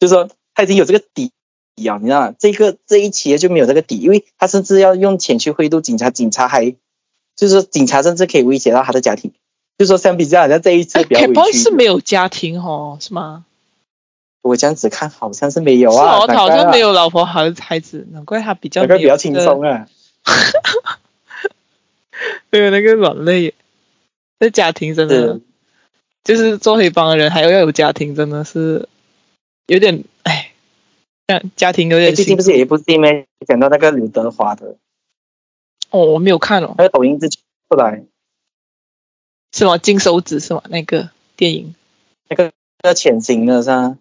[0.01, 1.31] 就是说他已经有这个底
[1.87, 2.35] 啊，你知道吗？
[2.39, 6.71] 这个这一期就没有这个底，因为他甚至要用钱去贿赂警察，警察还
[7.37, 9.33] 就是说警察甚至可以威胁到他的家庭，
[9.77, 11.59] 就是说相比之下，好像这一次哎比较委屈。
[11.59, 13.45] 是没有家庭哦，是吗？
[14.41, 19.87] 我这样子看好像是没有是啊，哦，他好像没有老婆孩孩子，难怪他比较比较轻松啊。
[22.51, 23.55] 没有那个软肋。
[24.41, 25.41] 那家庭真的，
[26.23, 28.89] 就是做黑帮的人，还要要有家庭，真的是
[29.67, 30.53] 有点哎，
[31.27, 33.27] 家家庭有点最近不是有一部戏咩？
[33.47, 34.77] 讲到那个刘德华的
[35.91, 38.05] 哦，我没有看哦，那个抖音之前出来。
[39.53, 39.77] 是吗？
[39.79, 40.63] 金手指是吗？
[40.69, 41.75] 那个电影
[42.29, 42.53] 那个
[42.83, 43.99] 那个潜行的是吧？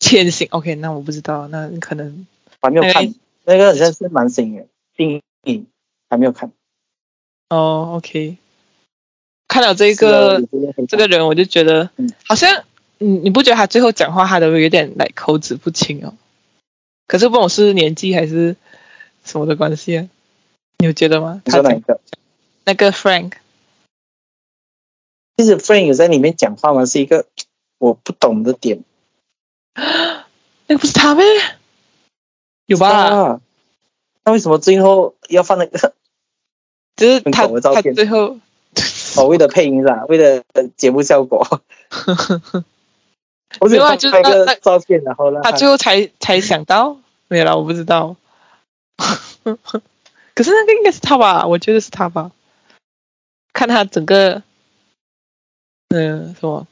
[0.00, 2.26] 潜行，OK，那我不知道，那可能
[2.60, 3.14] 我还没有看哎，
[3.44, 4.66] 那个好像是蛮新的
[4.96, 5.66] 电影，
[6.08, 6.50] 还没有看。
[7.52, 8.38] 哦，OK，
[9.46, 10.40] 看到这个啊
[10.88, 12.64] 这个人，我就觉得嗯好像，
[12.96, 16.14] 你，你不觉得他最后讲话他都有点来口齿不清哦？
[17.06, 18.56] 可是不懂是年纪还是
[19.22, 20.08] 什么的关系啊？
[20.78, 21.42] 你有觉得吗？
[21.44, 22.00] 他哪个？
[22.64, 23.32] 那个 Frank，
[25.36, 26.86] 其实 Frank 有在里面讲话吗？
[26.86, 27.26] 是一个
[27.76, 28.82] 我不懂的点。
[29.76, 31.22] 那个不是他呗？
[32.64, 32.88] 有吧？
[32.88, 33.40] 啊？
[34.24, 35.92] 那为什么最后要放那个？
[36.96, 38.38] 很就是他他最后，
[39.16, 40.04] 哦，为了配音是吧？
[40.08, 40.42] 为了
[40.76, 41.46] 节目效果。
[43.60, 46.96] 我只没有啊放那就是那那个照片，然后让他最后才才想到，
[47.28, 48.16] 没有啦，我不知道。
[50.34, 51.46] 可是那个应该是他吧？
[51.46, 52.30] 我觉得是他吧。
[53.52, 54.42] 看他整个，
[55.88, 56.66] 嗯、什么，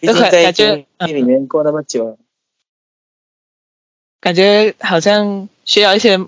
[0.00, 2.16] 毕竟在感觉监狱里面过那么久了，
[4.20, 6.18] 感觉好像需要一些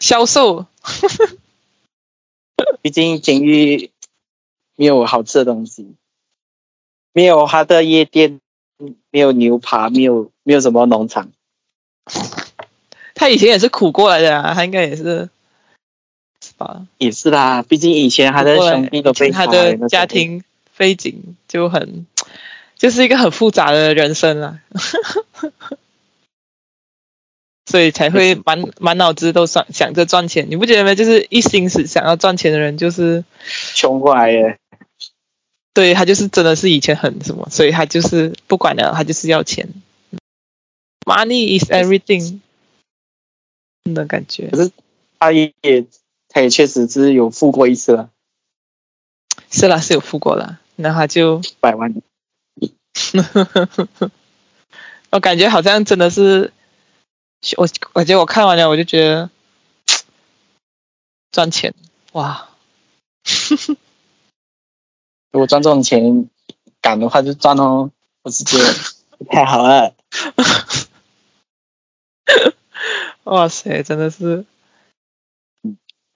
[0.00, 0.66] 销售。
[2.80, 3.90] 毕竟监狱
[4.76, 5.94] 没有好吃的东西，
[7.12, 8.40] 没有他的夜店，
[9.10, 11.30] 没有牛扒，没有没有什么农场。
[13.14, 15.28] 他以前也是苦过来的啊，他应该也是，
[16.40, 16.86] 是吧？
[16.98, 20.42] 也是啦，毕竟以前他的兄弟都被他的家，庭
[20.76, 22.06] 背景就很，
[22.76, 24.60] 就是一个很复杂的人生啦。
[27.72, 30.94] 所以才会满满脑子都想想着赚钱，你不觉得吗？
[30.94, 33.24] 就是一心是想要赚钱的人，就是
[33.74, 34.58] 穷过来耶。
[35.72, 39.70] 对他就是真的是以前很什么，所以他就是不管了，他就是要钱。
[41.06, 42.40] Money is everything
[43.84, 44.70] 的感觉可是
[45.18, 45.54] 他也
[46.28, 48.10] 他也确实是有付过一次了，
[49.50, 51.94] 是啦，是有付过了，然后他就百万。
[55.08, 56.52] 我感觉好像真的是
[57.56, 59.30] 我我觉得我看完了，我就觉得
[61.30, 61.74] 赚钱
[62.12, 62.48] 哇！
[65.32, 66.28] 如果赚这种钱
[66.80, 67.90] 敢的话就赚哦，
[68.22, 68.58] 我直接
[69.28, 69.94] 太好了。
[73.24, 74.44] 哇塞，真的是。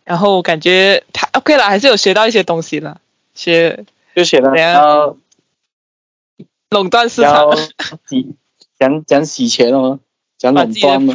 [0.05, 3.01] 然后感觉他 OK 了，还是有学到一些东西了，
[3.35, 3.85] 学
[4.15, 5.16] 就学了要
[6.70, 7.51] 垄断市场，
[8.78, 9.98] 讲讲洗钱哦，
[10.39, 11.15] 讲垄断嘛，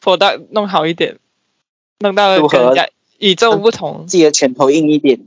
[0.00, 1.18] 破到弄好一点，
[1.98, 5.20] 弄到跟人家与众不同，自己的拳头硬一点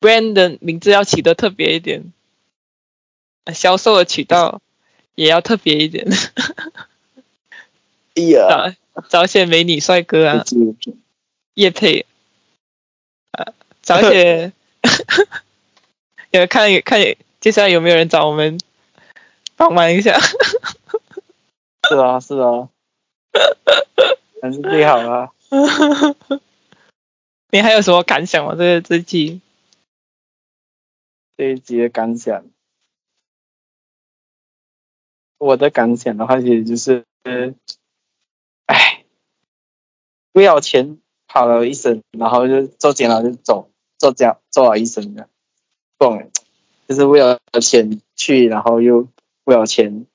[0.00, 2.12] ，brand 的名字要起得特别一点，
[3.54, 4.60] 销售的渠道
[5.14, 6.06] 也要特别一点，
[8.16, 10.44] 哎呀，找找些美女帅哥啊。
[11.54, 12.04] 叶配，
[13.30, 14.52] 呃，找些，
[16.32, 17.00] 有看看
[17.38, 18.58] 接下来有没有人找我们
[19.54, 20.18] 帮忙一下？
[21.88, 22.68] 是啊，是啊，
[24.42, 25.32] 还是最好啊。
[27.50, 28.52] 你还有什么感想吗？
[28.52, 29.40] 这个这集，
[31.36, 32.44] 这一集的感想，
[35.38, 37.04] 我的感想的话，其实就是，
[38.66, 39.04] 哎，
[40.32, 40.98] 不要钱。
[41.26, 45.28] 跑了一生，然后就做监了就走，做家做了一生的，
[45.98, 46.30] 懂？
[46.86, 49.08] 就是为了钱去，然后又
[49.42, 50.06] 为了钱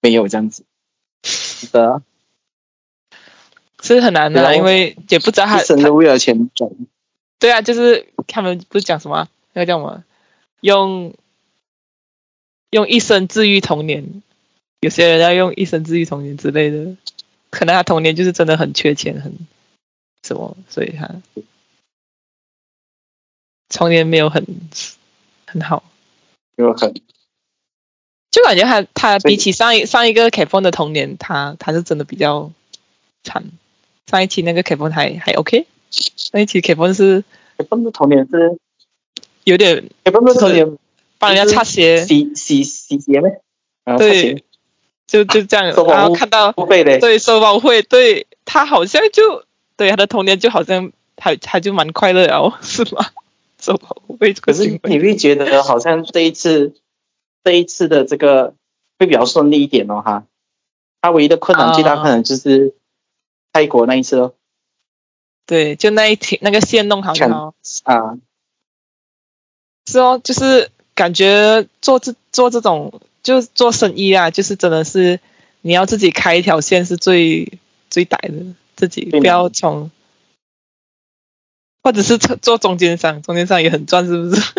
[0.00, 0.64] 没有这样子，
[1.24, 2.02] 是的，
[3.82, 6.74] 是很难的，因为也不知道他真的为了钱走。
[7.38, 10.04] 对啊，就是他们不是讲什么那个叫什么，
[10.60, 11.14] 用
[12.70, 14.22] 用一生治愈童年，
[14.80, 16.96] 有些人要用一生治愈童年之类的，
[17.50, 19.36] 可能他童年就是真的很缺钱，很。
[20.22, 20.56] 什么？
[20.68, 21.08] 所以他
[23.68, 24.44] 童年没有很
[25.46, 25.84] 很好，
[26.56, 26.92] 有很，
[28.36, 32.52] 就感觉他他比起上一上一个 K 风的童年，他他是真的比较
[33.24, 33.42] 惨。
[34.06, 37.24] 上一期那个 K 风还还 OK，上一期 K 风是
[37.56, 38.58] K 风的童年是
[39.44, 40.76] 有点 K 风的童年
[41.18, 43.40] 帮人家擦鞋，洗洗洗鞋呗，
[43.96, 44.44] 对，
[45.06, 49.42] 就就这样， 然后看到对收包会，对他好像就。
[49.78, 53.10] 对他的童年就好像他他就蛮快乐哦， 是吗？
[53.60, 56.72] 收保护被可是你会觉得好像这一次
[57.46, 58.54] 这一次的这个
[58.98, 60.26] 会比较顺利一点哦哈。
[61.00, 62.74] 他唯一的困难最大可能就是
[63.52, 64.34] 泰国那一次哦。
[65.46, 67.54] 对，就那一天那个线弄好了
[67.84, 68.18] 啊。
[69.86, 75.20] 是哦，就是感觉做这做这种就是做生意啊，就是真的是
[75.60, 78.54] 你要自己开一条线是最最歹的。
[78.76, 79.90] 自己不要从，
[81.82, 84.52] 或者是做做中间商，中间商也很赚，是不是？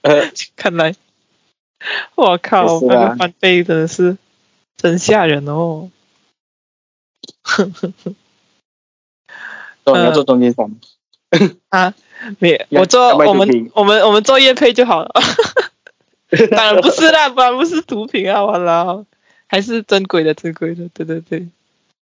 [0.00, 0.94] 呃， 看来，
[2.16, 4.16] 我靠，那个翻倍真的是
[4.76, 5.90] 真吓人哦！
[7.42, 8.14] 呵呵呵，
[9.84, 10.70] 做 要做中间商
[11.68, 11.94] 啊？
[12.38, 15.10] 你我做我们我们我们做业配就好了。
[16.50, 18.44] 当然不是啦，不然不是毒品啊！
[18.44, 19.04] 完了，
[19.46, 21.46] 还是珍贵的，珍贵的，对对对。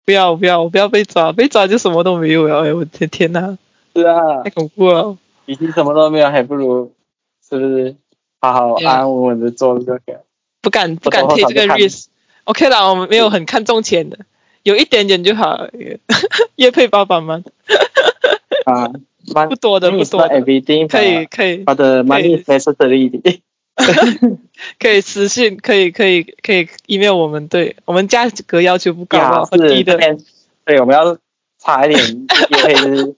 [0.03, 2.65] 不要不要，我不要被抓，被抓就什么都没有了。
[2.65, 3.57] 哎，我的天哪！
[3.95, 5.17] 是啊，太恐怖了。
[5.45, 6.93] 已经什么都没有，还不如
[7.47, 7.95] 是不是
[8.41, 10.23] 好好安安稳稳的做这个？
[10.61, 12.05] 不敢不敢 take 这个 risk。
[12.45, 14.17] OK 啦，我们没有很看重钱的，
[14.63, 15.67] 有一点点就好。
[16.55, 17.43] 叶 配爸爸吗？
[18.65, 18.91] 啊，
[19.47, 20.41] 不多的不多的，
[20.87, 21.63] 可以可以。
[21.65, 23.41] 他的 money necessary。
[24.77, 29.97] 可以私信，可以可以可以 email 我们，对我们价格要求不高，很低的。
[30.65, 31.17] 对，我们要
[31.57, 33.15] 差一点约配，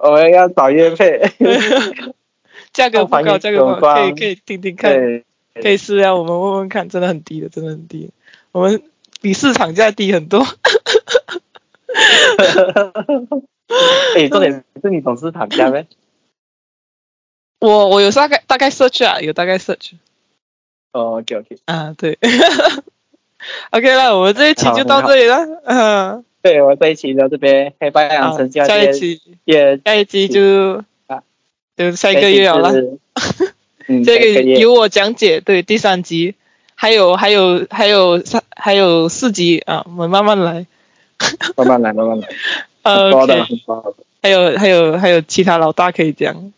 [0.00, 1.20] 我们要找约配，
[2.76, 4.92] 价格不高，价格不高，可以可以听听看，
[5.54, 8.10] 可以试下，我们问问看，真的很低的，真的很低，
[8.52, 8.82] 我们
[9.22, 10.44] 比市场价低很多。
[14.14, 15.86] 哎，重点是你董事长价 呗。
[17.60, 19.92] 我我有大概大概 search 啊，有大概 search。
[20.92, 21.56] 哦，OK OK。
[21.64, 22.18] 啊，对。
[23.70, 25.38] OK 了，我们这一期就到这里了。
[25.64, 26.24] 嗯。
[26.42, 30.84] 对，我这一期到这边，黑白养成下一期也下一期就
[31.76, 32.72] 啊，就下一个月好了。
[33.86, 36.34] 这 个由我讲解，对，第三集，
[36.74, 40.66] 还有还有还有三还有四集啊，我们 慢慢来。
[41.56, 42.28] 慢慢来，慢慢来。
[42.82, 43.46] 呃，多的，
[44.22, 46.52] 还有还有还有其他老大可以讲。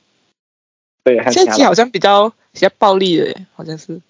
[1.05, 4.01] 对这集好像比较比较暴力的，好像是，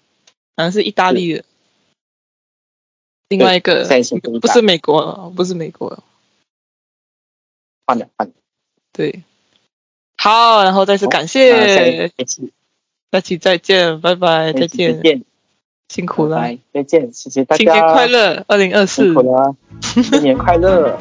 [0.57, 1.43] 好像是意大利的，
[3.29, 3.87] 另外一个
[4.41, 6.03] 不是美国，不是美国，
[7.85, 8.33] 换了换了，
[8.91, 9.23] 对，
[10.21, 12.11] 好，然后再次感谢，
[13.09, 15.23] 下期再见，拜拜，再见。
[15.87, 19.05] 辛苦了，拜，再见，谢谢大家，新年快乐，二零二四。
[19.05, 20.99] 辛苦，了，新年快乐。